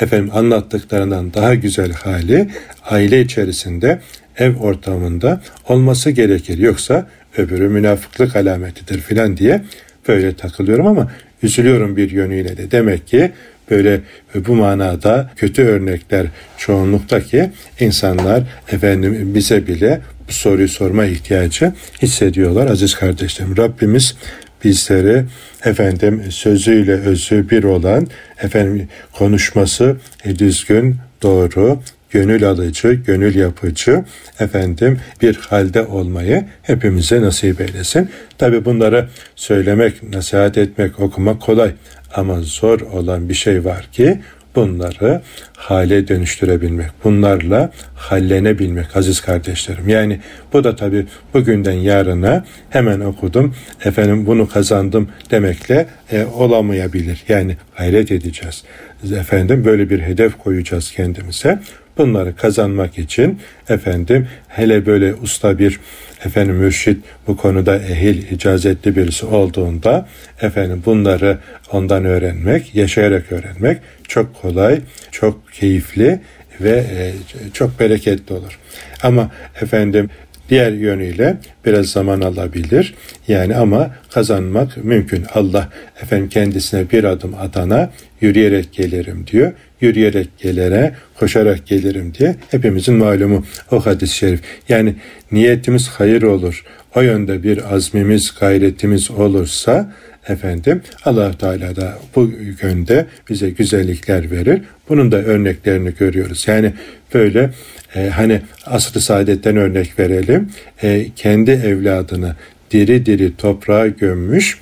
efendim 0.00 0.30
anlattıklarından 0.34 1.34
daha 1.34 1.54
güzel 1.54 1.92
hali 1.92 2.48
aile 2.84 3.20
içerisinde 3.20 4.00
ev 4.38 4.56
ortamında 4.56 5.40
olması 5.68 6.10
gerekir. 6.10 6.58
Yoksa 6.58 7.06
öbürü 7.38 7.68
münafıklık 7.68 8.36
alametidir 8.36 9.00
filan 9.00 9.36
diye 9.36 9.62
böyle 10.08 10.36
takılıyorum 10.36 10.86
ama 10.86 11.12
üzülüyorum 11.42 11.96
bir 11.96 12.10
yönüyle 12.10 12.56
de. 12.56 12.70
Demek 12.70 13.06
ki 13.06 13.32
böyle 13.70 14.00
bu 14.34 14.54
manada 14.54 15.30
kötü 15.36 15.62
örnekler 15.62 16.26
çoğunlukta 16.58 17.20
ki 17.20 17.50
insanlar 17.80 18.42
efendim 18.72 19.34
bize 19.34 19.66
bile 19.66 20.00
bu 20.28 20.32
soruyu 20.32 20.68
sorma 20.68 21.04
ihtiyacı 21.04 21.72
hissediyorlar 22.02 22.66
aziz 22.70 22.94
kardeşlerim. 22.94 23.56
Rabbimiz 23.56 24.16
bizleri 24.64 25.24
efendim 25.64 26.22
sözüyle 26.30 26.92
özü 26.92 27.50
bir 27.50 27.64
olan 27.64 28.06
efendim 28.42 28.88
konuşması 29.12 29.96
düzgün, 30.38 30.96
doğru, 31.22 31.80
gönül 32.10 32.48
alıcı, 32.48 32.92
gönül 32.92 33.34
yapıcı 33.34 34.04
efendim 34.40 35.00
bir 35.22 35.34
halde 35.36 35.82
olmayı 35.82 36.44
hepimize 36.62 37.22
nasip 37.22 37.60
eylesin. 37.60 38.10
Tabi 38.38 38.64
bunları 38.64 39.08
söylemek, 39.36 40.02
nasihat 40.02 40.58
etmek, 40.58 41.00
okumak 41.00 41.42
kolay 41.42 41.70
ama 42.14 42.40
zor 42.40 42.80
olan 42.80 43.28
bir 43.28 43.34
şey 43.34 43.64
var 43.64 43.88
ki 43.92 44.20
bunları 44.54 45.22
hale 45.56 46.08
dönüştürebilmek, 46.08 46.90
bunlarla 47.04 47.70
hallenebilmek 47.94 48.96
aziz 48.96 49.20
kardeşlerim. 49.20 49.88
Yani 49.88 50.20
bu 50.52 50.64
da 50.64 50.76
tabi 50.76 51.06
bugünden 51.34 51.72
yarına 51.72 52.44
hemen 52.70 53.00
okudum, 53.00 53.54
efendim 53.84 54.26
bunu 54.26 54.48
kazandım 54.48 55.08
demekle 55.30 55.86
e, 56.12 56.24
olamayabilir. 56.24 57.24
Yani 57.28 57.56
hayret 57.74 58.12
edeceğiz. 58.12 58.64
Efendim 59.12 59.64
böyle 59.64 59.90
bir 59.90 60.00
hedef 60.00 60.38
koyacağız 60.38 60.90
kendimize. 60.90 61.60
Bunları 61.98 62.36
kazanmak 62.36 62.98
için 62.98 63.40
efendim 63.68 64.28
hele 64.48 64.86
böyle 64.86 65.14
usta 65.14 65.58
bir 65.58 65.80
efendim 66.24 66.54
mürşit 66.54 67.04
bu 67.26 67.36
konuda 67.36 67.76
ehil 67.76 68.30
icazetli 68.30 68.96
birisi 68.96 69.26
olduğunda 69.26 70.08
efendim 70.40 70.82
bunları 70.86 71.38
ondan 71.72 72.04
öğrenmek, 72.04 72.74
yaşayarak 72.74 73.32
öğrenmek 73.32 73.78
çok 74.08 74.42
kolay, 74.42 74.80
çok 75.10 75.52
keyifli 75.52 76.20
ve 76.60 76.70
e, 76.70 77.12
çok 77.52 77.80
bereketli 77.80 78.34
olur. 78.34 78.58
Ama 79.02 79.30
efendim 79.60 80.10
Diğer 80.48 80.72
yönüyle 80.72 81.36
biraz 81.66 81.86
zaman 81.86 82.20
alabilir. 82.20 82.94
Yani 83.28 83.56
ama 83.56 83.90
kazanmak 84.10 84.84
mümkün. 84.84 85.24
Allah 85.34 85.68
efendim 86.02 86.28
kendisine 86.28 86.90
bir 86.90 87.04
adım 87.04 87.34
atana 87.34 87.90
yürüyerek 88.20 88.72
gelirim 88.72 89.26
diyor. 89.26 89.52
Yürüyerek 89.80 90.38
gelene 90.38 90.92
koşarak 91.18 91.66
gelirim 91.66 92.14
diye 92.14 92.36
hepimizin 92.50 92.94
malumu 92.94 93.44
o 93.70 93.86
hadis-i 93.86 94.16
şerif. 94.16 94.40
Yani 94.68 94.94
niyetimiz 95.32 95.88
hayır 95.88 96.22
olur. 96.22 96.64
O 96.94 97.00
yönde 97.00 97.42
bir 97.42 97.74
azmimiz, 97.74 98.34
gayretimiz 98.40 99.10
olursa 99.10 99.92
efendim 100.28 100.82
allah 101.04 101.38
Teala 101.38 101.76
da 101.76 101.98
bu 102.16 102.30
yönde 102.62 103.06
bize 103.28 103.50
güzellikler 103.50 104.30
verir. 104.30 104.62
Bunun 104.88 105.12
da 105.12 105.16
örneklerini 105.16 105.94
görüyoruz. 105.98 106.48
Yani 106.48 106.72
böyle 107.14 107.50
e, 107.94 108.08
hani 108.08 108.40
asr-ı 108.66 109.00
saadetten 109.00 109.56
örnek 109.56 109.98
verelim. 109.98 110.50
E, 110.82 111.06
kendi 111.16 111.50
evladını 111.50 112.34
diri 112.70 113.06
diri 113.06 113.36
toprağa 113.36 113.86
gömmüş 113.86 114.58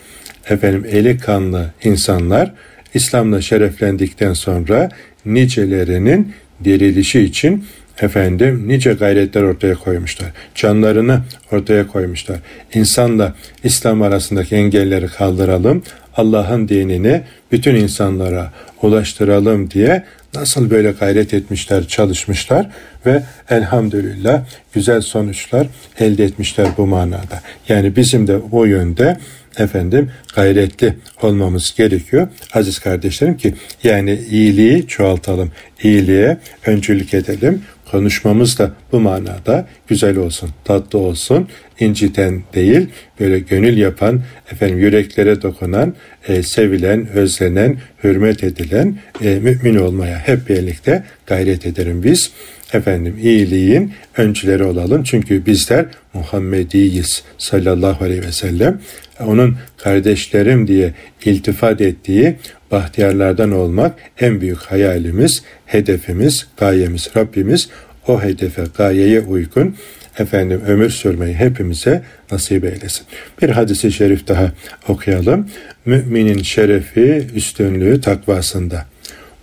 efendim 0.49 0.87
eli 0.91 1.19
kanlı 1.19 1.71
insanlar 1.85 2.53
İslam'la 2.95 3.41
şereflendikten 3.41 4.33
sonra 4.33 4.89
nicelerinin 5.27 6.33
dirilişi 6.65 7.21
için 7.21 7.65
efendim 8.01 8.69
nice 8.69 8.93
gayretler 8.93 9.43
ortaya 9.43 9.75
koymuşlar. 9.75 10.29
Canlarını 10.55 11.21
ortaya 11.53 11.87
koymuşlar. 11.87 12.39
İnsanla 12.75 13.35
İslam 13.65 14.03
arasındaki 14.03 14.55
engelleri 14.55 15.07
kaldıralım. 15.07 15.83
Allah'ın 16.17 16.69
dinini 16.69 17.23
bütün 17.53 17.75
insanlara 17.75 18.53
ulaştıralım 18.83 19.71
diye 19.71 20.05
nasıl 20.35 20.71
böyle 20.71 20.91
gayret 20.91 21.35
etmişler, 21.35 21.89
çalışmışlar 21.89 22.71
ve 23.07 23.23
elhamdülillah 23.51 24.45
güzel 24.73 25.01
sonuçlar 25.01 25.67
elde 25.99 26.25
etmişler 26.25 26.69
bu 26.77 26.87
manada. 26.87 27.43
Yani 27.69 27.97
bizim 27.97 28.27
de 28.27 28.37
o 28.53 28.65
yönde 28.65 29.19
efendim 29.59 30.11
gayretli 30.35 30.95
olmamız 31.23 31.75
gerekiyor. 31.77 32.29
Aziz 32.53 32.79
kardeşlerim 32.79 33.37
ki 33.37 33.55
yani 33.85 34.21
iyiliği 34.31 34.87
çoğaltalım, 34.87 35.53
iyiliğe 35.83 36.39
öncülük 36.67 37.15
edelim. 37.15 37.63
Konuşmamız 37.91 38.59
da 38.59 38.73
bu 38.93 39.01
manada 39.01 39.67
güzel 39.89 40.17
olsun, 40.17 40.51
tatlı 40.65 40.99
olsun, 40.99 41.49
inciten 41.81 42.43
değil, 42.55 42.89
böyle 43.21 43.39
gönül 43.39 43.77
yapan, 43.77 44.23
efendim 44.53 44.79
yüreklere 44.79 45.43
dokunan, 45.43 45.95
e, 46.29 46.43
sevilen, 46.43 47.09
özlenen, 47.09 47.77
hürmet 48.05 48.45
edilen 48.45 48.99
e, 49.25 49.35
mümin 49.35 49.77
olmaya 49.77 50.19
hep 50.19 50.49
birlikte 50.49 51.05
gayret 51.27 51.67
ederim 51.67 52.03
biz. 52.03 52.31
Efendim 52.73 53.19
iyiliğin 53.23 53.93
öncüleri 54.17 54.65
olalım. 54.65 55.03
Çünkü 55.03 55.47
bizler 55.47 55.87
Muhammediyiz 56.15 57.23
sallallahu 57.39 58.05
aleyhi 58.05 58.23
ve 58.23 58.33
sellem. 58.33 58.81
Onun 59.21 59.57
kardeşlerim 59.77 60.67
diye 60.67 60.95
iltifat 61.25 61.81
ettiği 61.81 62.37
bahtiyarlardan 62.71 63.53
olmak 63.53 63.95
en 64.21 64.41
büyük 64.41 64.59
hayalimiz, 64.59 65.43
hedefimiz, 65.67 66.47
gayemiz. 66.57 67.11
Rabbimiz 67.17 67.69
o 68.09 68.23
hedefe, 68.23 68.65
gayeye 68.77 69.21
uygun 69.21 69.77
efendim 70.19 70.61
ömür 70.67 70.91
sürmeyi 70.91 71.35
hepimize 71.35 72.03
nasip 72.33 72.65
eylesin. 72.65 73.07
Bir 73.43 73.49
hadisi 73.49 73.93
şerif 73.93 74.29
daha 74.29 74.53
okuyalım. 74.89 75.49
Müminin 75.87 76.43
şerefi, 76.43 77.27
üstünlüğü 77.35 78.01
takvasında. 78.01 78.87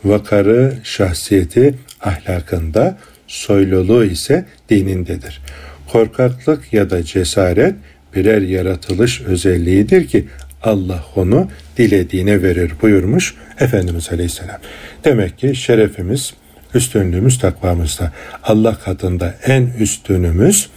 Vakarı, 0.03 0.73
şahsiyeti 0.83 1.73
ahlakında, 2.01 2.97
soyluluğu 3.29 4.05
ise 4.05 4.45
dinindedir. 4.69 5.41
Korkaklık 5.87 6.73
ya 6.73 6.89
da 6.89 7.03
cesaret 7.03 7.75
birer 8.15 8.41
yaratılış 8.41 9.21
özelliğidir 9.21 10.07
ki 10.07 10.27
Allah 10.63 11.03
onu 11.15 11.49
dilediğine 11.77 12.43
verir 12.43 12.71
buyurmuş 12.81 13.35
Efendimiz 13.59 14.09
Aleyhisselam. 14.11 14.57
Demek 15.05 15.37
ki 15.37 15.55
şerefimiz, 15.55 16.33
üstünlüğümüz 16.73 17.39
takvamızda. 17.39 18.11
Allah 18.43 18.79
katında 18.79 19.35
en 19.45 19.67
üstünümüz 19.79 20.69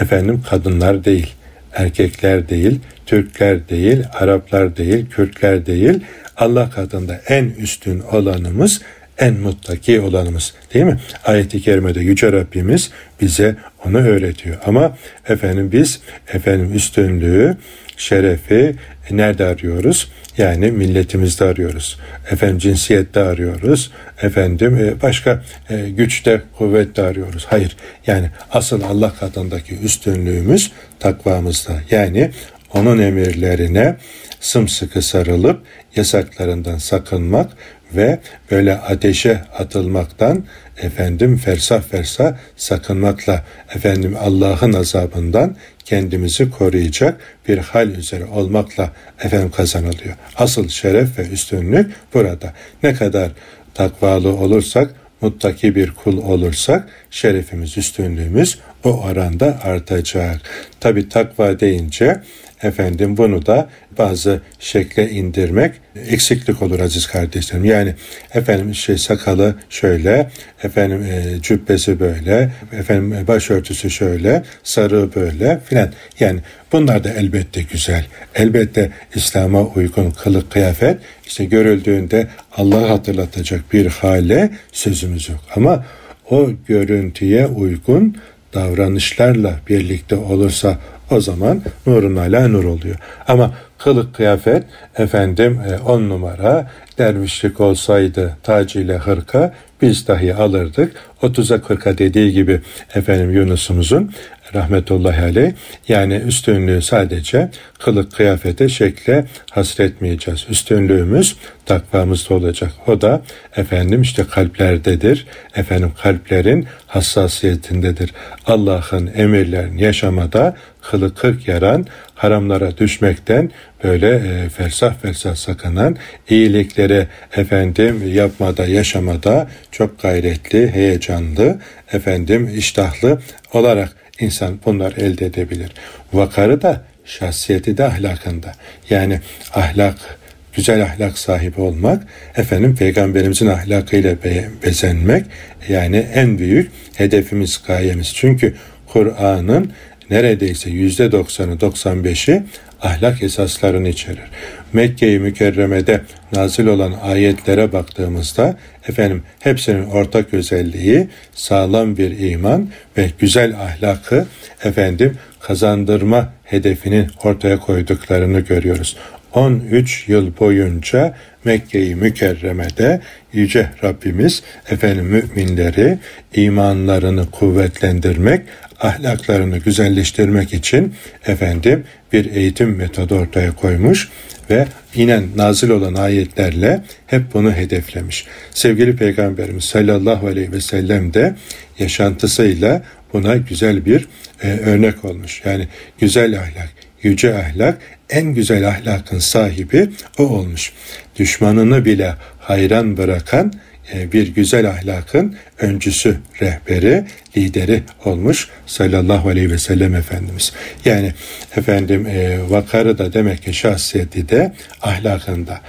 efendim 0.00 0.42
kadınlar 0.50 1.04
değil, 1.04 1.34
erkekler 1.72 2.48
değil, 2.48 2.80
Türkler 3.06 3.68
değil, 3.68 4.02
Araplar 4.12 4.76
değil, 4.76 5.06
Kürtler 5.10 5.66
değil. 5.66 6.00
Allah 6.36 6.70
katında 6.70 7.20
en 7.28 7.44
üstün 7.44 8.00
olanımız 8.00 8.80
en 9.18 9.34
muttaki 9.34 10.00
olanımız 10.00 10.54
değil 10.74 10.84
mi? 10.84 11.00
Ayet-i 11.24 11.62
kerimede 11.62 12.00
Yüce 12.00 12.32
Rabbimiz 12.32 12.90
bize 13.20 13.56
onu 13.84 13.98
öğretiyor. 13.98 14.56
Ama 14.66 14.96
efendim 15.28 15.72
biz 15.72 16.00
efendim 16.34 16.74
üstünlüğü, 16.74 17.56
şerefi 17.96 18.74
nerede 19.10 19.44
arıyoruz? 19.44 20.10
Yani 20.38 20.70
milletimizde 20.70 21.44
arıyoruz. 21.44 21.98
Efendim 22.30 22.58
cinsiyette 22.58 23.20
arıyoruz. 23.20 23.92
Efendim 24.22 24.76
e, 24.76 25.02
başka 25.02 25.42
e, 25.70 25.88
güçte, 25.90 26.42
kuvvette 26.58 27.02
arıyoruz. 27.02 27.46
Hayır. 27.50 27.76
Yani 28.06 28.30
asıl 28.52 28.82
Allah 28.82 29.14
katındaki 29.20 29.78
üstünlüğümüz 29.78 30.72
takvamızda. 31.00 31.72
Yani 31.90 32.30
onun 32.74 32.98
emirlerine 32.98 33.96
sımsıkı 34.40 35.02
sarılıp 35.02 35.62
yasaklarından 35.96 36.78
sakınmak 36.78 37.52
ve 37.94 38.18
böyle 38.50 38.74
ateşe 38.74 39.40
atılmaktan 39.58 40.44
efendim 40.82 41.36
fersah 41.36 41.82
fersah 41.82 42.36
sakınmakla 42.56 43.44
efendim 43.74 44.16
Allah'ın 44.20 44.72
azabından 44.72 45.56
kendimizi 45.84 46.50
koruyacak 46.50 47.20
bir 47.48 47.58
hal 47.58 47.88
üzere 47.88 48.24
olmakla 48.24 48.92
efendim 49.24 49.50
kazanılıyor. 49.50 50.14
Asıl 50.36 50.68
şeref 50.68 51.18
ve 51.18 51.28
üstünlük 51.28 51.90
burada. 52.14 52.52
Ne 52.82 52.94
kadar 52.94 53.30
takvalı 53.74 54.36
olursak, 54.36 54.94
muttaki 55.20 55.74
bir 55.74 55.90
kul 55.90 56.18
olursak 56.18 56.88
şerefimiz, 57.10 57.78
üstünlüğümüz 57.78 58.58
o 58.84 59.00
oranda 59.02 59.58
artacak. 59.62 60.40
Tabi 60.80 61.08
takva 61.08 61.60
deyince 61.60 62.22
efendim 62.62 63.16
bunu 63.16 63.46
da 63.46 63.68
bazı 63.98 64.40
şekle 64.58 65.10
indirmek 65.10 65.72
eksiklik 66.08 66.62
olur 66.62 66.80
aziz 66.80 67.06
kardeşlerim. 67.06 67.64
Yani 67.64 67.94
efendim 68.34 68.74
şey 68.74 68.98
sakalı 68.98 69.54
şöyle, 69.70 70.30
efendim 70.62 71.02
e, 71.02 71.42
cübbesi 71.42 72.00
böyle, 72.00 72.52
efendim 72.72 73.26
başörtüsü 73.28 73.90
şöyle, 73.90 74.42
sarığı 74.62 75.14
böyle 75.14 75.60
filan. 75.64 75.92
Yani 76.20 76.40
bunlar 76.72 77.04
da 77.04 77.10
elbette 77.10 77.62
güzel. 77.62 78.06
Elbette 78.34 78.90
İslam'a 79.14 79.62
uygun 79.62 80.10
kılık 80.10 80.50
kıyafet 80.50 80.98
işte 81.26 81.44
görüldüğünde 81.44 82.26
Allah'ı 82.56 82.86
hatırlatacak 82.86 83.72
bir 83.72 83.86
hale 83.86 84.50
sözümüz 84.72 85.28
yok. 85.28 85.40
Ama 85.56 85.84
o 86.30 86.50
görüntüye 86.66 87.46
uygun 87.46 88.16
davranışlarla 88.54 89.60
birlikte 89.68 90.16
olursa 90.16 90.78
o 91.10 91.20
zaman 91.20 91.62
nurun 91.86 92.16
ala 92.16 92.48
nur 92.48 92.64
oluyor. 92.64 92.96
Ama 93.28 93.54
kılık 93.78 94.14
kıyafet 94.14 94.64
efendim 94.98 95.60
e, 95.68 95.78
on 95.78 96.08
numara 96.08 96.70
dervişlik 96.98 97.60
olsaydı 97.60 98.36
tacıyla 98.42 98.98
hırka 98.98 99.54
biz 99.82 100.08
dahi 100.08 100.34
alırdık. 100.34 100.92
30'a 101.22 101.56
40'a 101.56 101.98
dediği 101.98 102.32
gibi 102.32 102.60
efendim 102.94 103.30
Yunus'umuzun 103.30 104.12
rahmetullahi 104.54 105.22
aleyh 105.22 105.52
yani 105.88 106.14
üstünlüğü 106.14 106.82
sadece 106.82 107.50
kılık 107.78 108.12
kıyafete 108.12 108.68
şekle 108.68 109.24
hasretmeyeceğiz. 109.50 110.46
Üstünlüğümüz 110.50 111.36
takvamızda 111.66 112.34
olacak. 112.34 112.72
O 112.86 113.00
da 113.00 113.22
efendim 113.56 114.02
işte 114.02 114.24
kalplerdedir. 114.24 115.26
Efendim 115.56 115.92
kalplerin 116.02 116.66
hassasiyetindedir. 116.86 118.14
Allah'ın 118.46 119.10
emirlerini 119.16 119.82
yaşamada 119.82 120.56
kılı 120.82 121.14
kırk 121.14 121.48
yaran 121.48 121.86
haramlara 122.14 122.76
düşmekten 122.76 123.50
böyle 123.84 124.08
e, 124.14 124.48
felsah 124.48 124.94
felsah 124.94 125.34
sakınan 125.34 125.96
iyiliklere 126.28 127.06
efendim 127.36 128.14
yapmada 128.14 128.66
yaşamada 128.66 129.48
çok 129.72 130.02
gayretli, 130.02 130.72
heyecanlı, 130.72 131.58
efendim 131.92 132.50
iştahlı 132.58 133.20
olarak 133.52 133.96
insan 134.20 134.58
bunlar 134.64 134.92
elde 134.92 135.26
edebilir. 135.26 135.70
Vakarı 136.12 136.62
da 136.62 136.82
şahsiyeti 137.04 137.78
de 137.78 137.84
ahlakında. 137.84 138.52
Yani 138.90 139.20
ahlak 139.54 140.18
güzel 140.52 140.82
ahlak 140.82 141.18
sahibi 141.18 141.60
olmak, 141.60 142.02
efendim 142.36 142.76
peygamberimizin 142.76 143.46
ahlakıyla 143.46 144.22
be 144.24 144.48
bezenmek 144.64 145.26
yani 145.68 145.96
en 145.96 146.38
büyük 146.38 146.70
hedefimiz, 146.96 147.62
gayemiz. 147.66 148.12
Çünkü 148.14 148.54
Kur'an'ın 148.86 149.72
neredeyse 150.10 150.70
yüzde 150.70 151.12
doksanı, 151.12 151.60
doksan 151.60 152.04
beşi 152.04 152.42
ahlak 152.82 153.22
esaslarını 153.22 153.88
içerir. 153.88 154.28
Mekke-i 154.72 155.18
Mükerreme'de 155.18 156.00
nazil 156.32 156.66
olan 156.66 156.94
ayetlere 157.02 157.72
baktığımızda 157.72 158.56
efendim 158.88 159.22
hepsinin 159.38 159.84
ortak 159.84 160.34
özelliği 160.34 161.08
sağlam 161.34 161.96
bir 161.96 162.30
iman 162.30 162.68
ve 162.96 163.10
güzel 163.18 163.54
ahlakı 163.60 164.26
efendim 164.64 165.18
kazandırma 165.40 166.32
hedefinin 166.44 167.10
ortaya 167.24 167.60
koyduklarını 167.60 168.40
görüyoruz. 168.40 168.96
13 169.34 170.08
yıl 170.08 170.38
boyunca 170.40 171.14
Mekke-i 171.44 171.94
Mükerreme'de 171.94 173.00
Yüce 173.32 173.70
Rabbimiz 173.84 174.42
efendim 174.70 175.04
müminleri 175.04 175.98
imanlarını 176.34 177.30
kuvvetlendirmek, 177.30 178.40
ahlaklarını 178.80 179.58
güzelleştirmek 179.58 180.54
için 180.54 180.94
efendim 181.26 181.84
bir 182.12 182.34
eğitim 182.34 182.76
metodu 182.76 183.14
ortaya 183.14 183.54
koymuş 183.54 184.08
ve 184.50 184.66
inen 184.94 185.24
nazil 185.36 185.70
olan 185.70 185.94
ayetlerle 185.94 186.84
hep 187.06 187.22
bunu 187.34 187.52
hedeflemiş. 187.52 188.26
Sevgili 188.50 188.96
Peygamberimiz 188.96 189.64
sallallahu 189.64 190.26
aleyhi 190.26 190.52
ve 190.52 190.60
sellem 190.60 191.14
de 191.14 191.34
yaşantısıyla 191.78 192.82
buna 193.12 193.36
güzel 193.36 193.84
bir 193.84 194.08
e, 194.42 194.48
örnek 194.48 195.04
olmuş. 195.04 195.42
Yani 195.44 195.68
güzel 195.98 196.38
ahlak, 196.38 196.68
yüce 197.02 197.34
ahlak, 197.34 197.78
en 198.10 198.34
güzel 198.34 198.68
ahlakın 198.68 199.18
sahibi 199.18 199.90
o 200.18 200.22
olmuş. 200.22 200.72
Düşmanını 201.18 201.84
bile 201.84 202.14
hayran 202.38 202.96
bırakan 202.96 203.52
e, 203.94 204.12
bir 204.12 204.34
güzel 204.34 204.70
ahlakın 204.70 205.36
öncüsü, 205.58 206.16
rehberi, 206.42 207.04
lideri 207.36 207.82
olmuş 208.04 208.48
sallallahu 208.66 209.28
aleyhi 209.28 209.50
ve 209.50 209.58
sellem 209.58 209.94
Efendimiz. 209.94 210.52
Yani 210.84 211.12
efendim 211.56 212.06
e, 212.06 212.38
vakarı 212.50 212.98
da 212.98 213.12
demek 213.12 213.42
ki 213.42 213.54
şahsiyeti 213.54 214.28
de 214.28 214.52
ahlakında. 214.82 215.60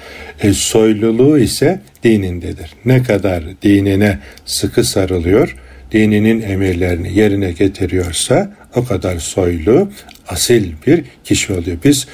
E, 0.41 0.53
soyluluğu 0.53 1.39
ise 1.39 1.79
dinindedir. 2.03 2.73
Ne 2.85 3.03
kadar 3.03 3.43
dinine 3.61 4.19
sıkı 4.45 4.83
sarılıyor, 4.83 5.55
dininin 5.91 6.41
emirlerini 6.41 7.17
yerine 7.17 7.51
getiriyorsa 7.51 8.51
o 8.75 8.85
kadar 8.85 9.19
soylu, 9.19 9.91
asil 10.27 10.71
bir 10.87 11.03
kişi 11.23 11.53
oluyor. 11.53 11.77
Biz 11.83 12.07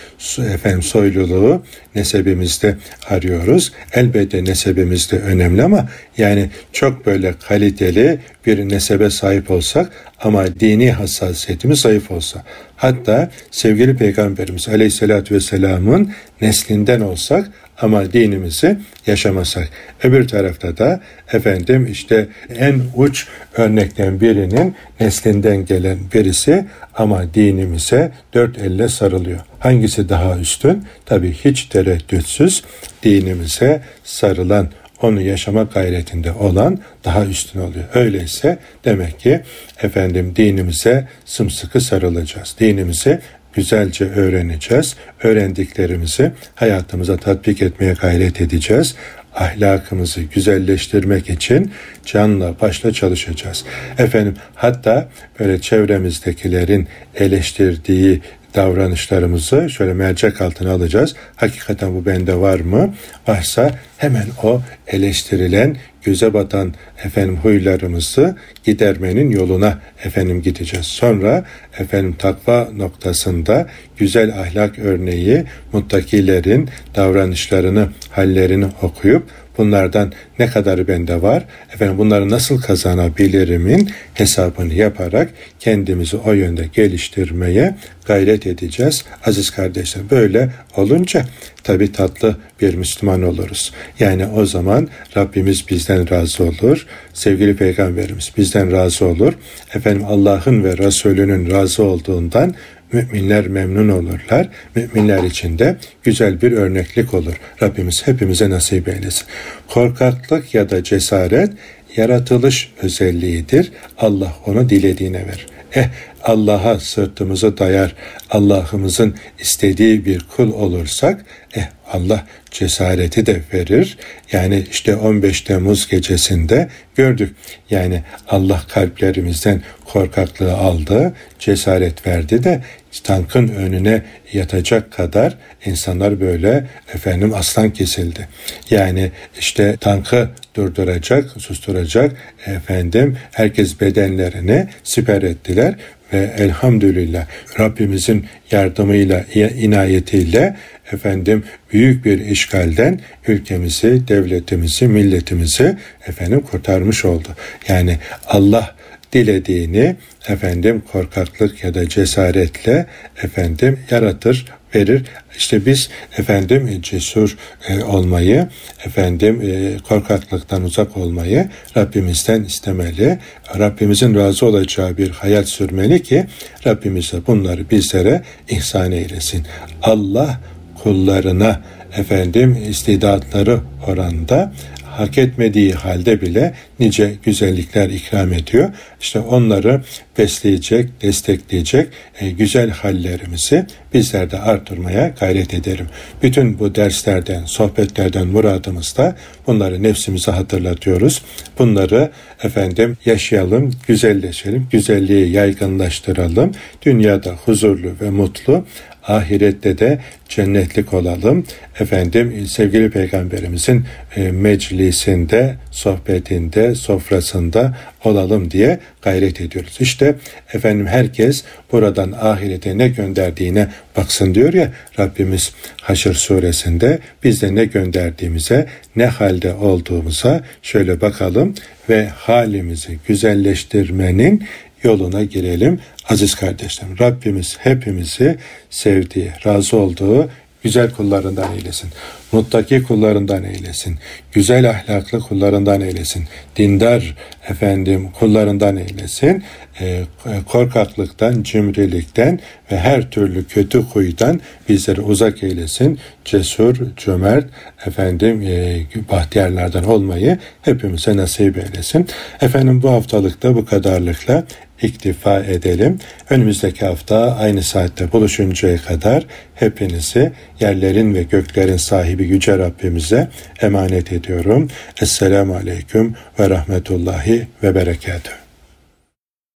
efendim 0.53 0.81
soyluluğu 0.81 1.63
nesebimizde 1.95 2.77
arıyoruz. 3.09 3.71
Elbette 3.93 4.45
nesebimiz 4.45 5.11
de 5.11 5.19
önemli 5.19 5.63
ama 5.63 5.89
yani 6.17 6.49
çok 6.73 7.05
böyle 7.05 7.33
kaliteli 7.47 8.19
bir 8.45 8.69
nesebe 8.69 9.09
sahip 9.09 9.51
olsak 9.51 9.91
ama 10.21 10.59
dini 10.59 10.91
hassasiyetimiz 10.91 11.79
zayıf 11.79 12.11
olsa. 12.11 12.43
Hatta 12.75 13.31
sevgili 13.51 13.97
Peygamberimiz 13.97 14.69
Aleyhisselatü 14.69 15.35
Vesselam'ın 15.35 16.11
neslinden 16.41 17.01
olsak 17.01 17.51
ama 17.81 18.13
dinimizi 18.13 18.77
yaşamasak. 19.07 19.69
Öbür 20.03 20.27
tarafta 20.27 20.77
da 20.77 21.01
efendim 21.33 21.88
işte 21.91 22.27
en 22.57 22.81
uç 22.95 23.27
örnekten 23.57 24.21
birinin 24.21 24.75
neslinden 24.99 25.65
gelen 25.65 25.97
birisi 26.13 26.65
ama 26.95 27.33
dinimize 27.33 28.11
dört 28.33 28.57
elle 28.57 28.88
sarılıyor. 28.88 29.39
Hangisi 29.59 30.09
daha 30.09 30.38
üstün? 30.38 30.83
Tabii 31.05 31.33
hiç 31.33 31.65
tereddütsüz 31.65 32.63
dinimize 33.03 33.81
sarılan 34.03 34.69
onu 35.01 35.21
yaşama 35.21 35.63
gayretinde 35.63 36.31
olan 36.31 36.79
daha 37.05 37.25
üstün 37.25 37.59
oluyor. 37.59 37.85
Öyleyse 37.93 38.57
demek 38.85 39.19
ki 39.19 39.41
efendim 39.83 40.33
dinimize 40.35 41.07
sımsıkı 41.25 41.81
sarılacağız. 41.81 42.55
Dinimizi 42.59 43.19
güzelce 43.55 44.05
öğreneceğiz. 44.05 44.95
Öğrendiklerimizi 45.23 46.31
hayatımıza 46.55 47.17
tatbik 47.17 47.61
etmeye 47.61 47.93
gayret 47.93 48.41
edeceğiz. 48.41 48.95
Ahlakımızı 49.35 50.21
güzelleştirmek 50.21 51.29
için 51.29 51.71
canla 52.06 52.62
başla 52.62 52.93
çalışacağız. 52.93 53.65
Efendim 53.97 54.35
hatta 54.56 55.10
böyle 55.39 55.62
çevremizdekilerin 55.62 56.87
eleştirdiği 57.15 58.21
davranışlarımızı 58.56 59.69
şöyle 59.69 59.93
mercek 59.93 60.41
altına 60.41 60.71
alacağız. 60.71 61.15
Hakikaten 61.35 61.95
bu 61.95 62.06
bende 62.06 62.35
var 62.35 62.60
mı? 62.60 62.93
Varsa 63.27 63.71
hemen 63.97 64.25
o 64.43 64.62
eleştirilen 64.87 65.77
göze 66.03 66.33
batan 66.33 66.73
efendim 67.03 67.37
huylarımızı 67.37 68.35
gidermenin 68.63 69.31
yoluna 69.31 69.79
efendim 70.03 70.41
gideceğiz. 70.41 70.85
Sonra 70.85 71.45
efendim 71.79 72.15
takva 72.19 72.69
noktasında 72.75 73.67
güzel 73.97 74.39
ahlak 74.39 74.79
örneği 74.79 75.43
muttakilerin 75.73 76.69
davranışlarını, 76.95 77.89
hallerini 78.12 78.65
okuyup 78.81 79.23
bunlardan 79.58 80.12
ne 80.39 80.47
kadarı 80.47 80.87
bende 80.87 81.21
var, 81.21 81.43
efendim 81.73 81.97
bunları 81.97 82.29
nasıl 82.29 82.62
kazanabilirimin 82.62 83.89
hesabını 84.13 84.73
yaparak 84.73 85.29
kendimizi 85.60 86.17
o 86.17 86.33
yönde 86.33 86.69
geliştirmeye 86.73 87.75
gayret 88.06 88.47
edeceğiz. 88.47 89.06
Aziz 89.25 89.49
kardeşler 89.49 90.03
böyle 90.12 90.49
olunca 90.75 91.25
tabi 91.63 91.91
tatlı 91.91 92.35
bir 92.62 92.75
Müslüman 92.75 93.21
oluruz. 93.21 93.71
Yani 93.99 94.25
o 94.25 94.45
zaman 94.45 94.87
Rabbimiz 95.17 95.69
bizden 95.69 96.10
razı 96.10 96.43
olur. 96.43 96.85
Sevgili 97.13 97.56
Peygamberimiz 97.56 98.31
bizden 98.37 98.71
razı 98.71 99.06
olur. 99.06 99.33
Efendim 99.73 100.06
Allah'ın 100.06 100.63
ve 100.63 100.77
Resulünün 100.77 101.51
razı 101.51 101.83
olduğundan 101.83 102.56
müminler 102.94 103.48
memnun 103.48 103.90
olurlar. 103.90 104.50
Müminler 104.75 105.23
için 105.23 105.60
de 105.60 105.77
güzel 106.04 106.42
bir 106.42 106.52
örneklik 106.52 107.13
olur. 107.13 107.33
Rabbimiz 107.62 108.08
hepimize 108.08 108.50
nasip 108.50 108.88
eylesin. 108.88 109.27
Korkaklık 109.67 110.54
ya 110.54 110.69
da 110.69 110.83
cesaret 110.83 111.52
yaratılış 111.98 112.73
özelliğidir. 112.81 113.71
Allah 113.98 114.36
onu 114.46 114.69
dilediğine 114.69 115.27
verir. 115.27 115.48
Eh 115.75 115.90
Allah'a 116.23 116.79
sırtımızı 116.79 117.58
dayar, 117.58 117.96
Allah'ımızın 118.29 119.15
istediği 119.40 120.06
bir 120.06 120.25
kul 120.36 120.52
olursak, 120.54 121.25
eh 121.56 121.63
Allah 121.92 122.27
cesareti 122.52 123.25
de 123.25 123.42
verir. 123.54 123.98
Yani 124.31 124.65
işte 124.71 124.96
15 124.96 125.42
Temmuz 125.42 125.88
gecesinde 125.88 126.69
gördük. 126.96 127.36
Yani 127.69 128.04
Allah 128.27 128.62
kalplerimizden 128.69 129.62
korkaklığı 129.86 130.54
aldı, 130.54 131.13
cesaret 131.40 132.08
verdi 132.08 132.44
de 132.44 132.62
tankın 133.04 133.48
önüne 133.48 134.02
yatacak 134.33 134.92
kadar 134.92 135.38
insanlar 135.65 136.21
böyle 136.21 136.67
efendim 136.94 137.33
aslan 137.33 137.69
kesildi. 137.69 138.27
Yani 138.69 139.12
işte 139.40 139.77
tankı 139.77 140.29
durduracak, 140.56 141.31
susturacak 141.42 142.15
efendim 142.46 143.17
herkes 143.31 143.81
bedenlerini 143.81 144.67
siper 144.83 145.21
ettiler 145.21 145.75
ve 146.13 146.33
elhamdülillah 146.37 147.25
Rabbimizin 147.60 148.25
yardımıyla, 148.51 149.25
inayetiyle 149.58 150.56
efendim 150.91 151.43
büyük 151.73 152.06
bir 152.06 152.19
işgalden 152.19 152.99
ülkemizi, 153.27 154.08
devletimizi, 154.08 154.87
milletimizi 154.87 155.77
efendim 156.08 156.41
kurtarmış 156.41 157.06
oldu. 157.06 157.27
Yani 157.67 157.97
Allah 158.27 158.75
dilediğini 159.13 159.95
efendim 160.27 160.83
korkaklık 160.91 161.63
ya 161.63 161.73
da 161.73 161.89
cesaretle 161.89 162.85
efendim 163.23 163.79
yaratır, 163.91 164.45
verir. 164.76 165.04
İşte 165.38 165.65
biz 165.65 165.90
efendim 166.17 166.82
cesur 166.82 167.38
e, 167.69 167.84
olmayı, 167.84 168.48
efendim 168.86 169.42
e, 169.42 169.78
korkaklıktan 169.78 170.63
uzak 170.63 170.98
olmayı 170.98 171.50
Rabbimizden 171.78 172.44
istemeli. 172.44 173.19
Rabbimizin 173.60 174.15
razı 174.15 174.46
olacağı 174.46 174.98
bir 174.98 175.10
hayat 175.10 175.50
sürmeli 175.50 176.04
ki 176.04 176.26
Rabbimiz 176.67 177.13
de 177.13 177.28
bunları 177.28 177.69
bizlere 177.69 178.21
ihsan 178.50 178.92
eylesin. 178.92 179.44
Allah 179.82 180.40
kullarına 180.84 181.62
efendim 181.98 182.58
istidatları 182.69 183.60
oranda 183.88 184.54
hak 185.00 185.17
etmediği 185.17 185.73
halde 185.73 186.21
bile 186.21 186.54
nice 186.79 187.13
güzellikler 187.23 187.89
ikram 187.89 188.33
ediyor. 188.33 188.69
İşte 189.02 189.19
onları 189.19 189.81
besleyecek, 190.17 191.02
destekleyecek 191.02 191.87
e, 192.19 192.31
güzel 192.31 192.69
hallerimizi 192.69 193.65
bizler 193.93 194.31
de 194.31 194.39
artırmaya 194.39 195.13
gayret 195.19 195.54
edelim. 195.54 195.87
Bütün 196.23 196.60
bu 196.60 196.75
derslerden, 196.75 197.46
sohbetlerden 197.46 198.27
muradımız 198.27 198.98
da 198.98 199.15
bunları 199.48 199.83
nefsimize 199.83 200.31
hatırlatıyoruz. 200.31 201.21
Bunları 201.60 202.12
efendim 202.43 202.98
yaşayalım, 203.06 203.71
güzelleşelim, 203.87 204.67
güzelliği 204.71 205.31
yaygınlaştıralım. 205.31 206.52
Dünyada 206.81 207.31
huzurlu 207.46 207.89
ve 208.02 208.10
mutlu, 208.10 208.65
ahirette 209.08 209.77
de 209.77 209.99
cennetlik 210.29 210.93
olalım. 210.93 211.45
Efendim 211.79 212.47
sevgili 212.47 212.89
peygamberimizin 212.89 213.85
e, 214.15 214.31
meclisinde, 214.31 215.56
sohbetinde, 215.71 216.75
sofrasında 216.75 217.77
olalım 218.03 218.51
diye 218.51 218.79
gayret 219.01 219.41
ediyoruz. 219.41 219.77
İşte 219.79 220.15
efendim 220.53 220.87
herkes 220.87 221.43
buradan 221.71 222.12
ahirete 222.12 222.77
ne 222.77 222.87
gönderdiğine 222.87 223.67
baksın 223.97 224.35
diyor 224.35 224.53
ya 224.53 224.71
Rabbimiz 224.99 225.53
Haşr 225.81 226.13
suresinde 226.13 226.99
biz 227.23 227.41
de 227.41 227.56
ne 227.56 227.65
gönderdiğimize 227.65 228.67
ne 228.95 229.06
halde 229.06 229.53
olduğumuza 229.53 230.43
şöyle 230.62 231.01
bakalım 231.01 231.53
ve 231.89 232.08
halimizi 232.08 232.97
güzelleştirmenin 233.08 234.43
yoluna 234.86 235.23
girelim. 235.23 235.79
Aziz 236.10 236.36
kardeşlerim 236.36 237.00
Rabbimiz 237.00 237.58
hepimizi 237.60 238.38
sevdiği, 238.69 239.31
razı 239.46 239.77
olduğu 239.77 240.29
güzel 240.63 240.92
kullarından 240.92 241.56
eylesin. 241.56 241.90
Muttaki 242.31 242.83
kullarından 242.83 243.44
eylesin. 243.44 244.00
Güzel 244.36 244.69
ahlaklı 244.69 245.19
kullarından 245.19 245.81
eylesin. 245.81 246.23
Dindar 246.56 247.15
efendim 247.50 248.10
kullarından 248.19 248.77
eylesin. 248.77 249.44
E, 249.81 250.04
korkaklıktan, 250.48 251.44
cimrilikten 251.44 252.40
ve 252.71 252.77
her 252.77 253.10
türlü 253.10 253.48
kötü 253.48 253.79
huydan 253.79 254.42
bizleri 254.69 255.02
uzak 255.02 255.44
eylesin. 255.44 256.00
Cesur, 256.25 256.75
cömert, 256.98 257.50
efendim 257.86 258.42
e, 258.42 258.81
bahtiyarlardan 259.12 259.83
olmayı 259.83 260.38
hepimize 260.62 261.17
nasip 261.17 261.58
eylesin. 261.58 262.08
Efendim 262.42 262.81
bu 262.81 262.90
haftalıkta 262.90 263.56
bu 263.56 263.65
kadarlıkla 263.65 264.44
iktifa 264.81 265.40
edelim. 265.40 266.00
Önümüzdeki 266.29 266.86
hafta 266.86 267.36
aynı 267.36 267.63
saatte 267.63 268.12
buluşuncaya 268.12 268.77
kadar 268.77 269.25
hepinizi 269.56 270.31
yerlerin 270.60 271.15
ve 271.15 271.23
göklerin 271.23 271.77
sahibi 271.77 272.23
Yüce 272.23 272.58
Rabbimize 272.58 273.27
emanet 273.62 274.12
ediyorum. 274.26 274.67
Esselamu 275.02 275.56
Aleyküm 275.56 276.15
ve 276.40 276.50
Rahmetullahi 276.50 277.48
ve 277.63 277.76
Berekatuhu. 277.76 278.44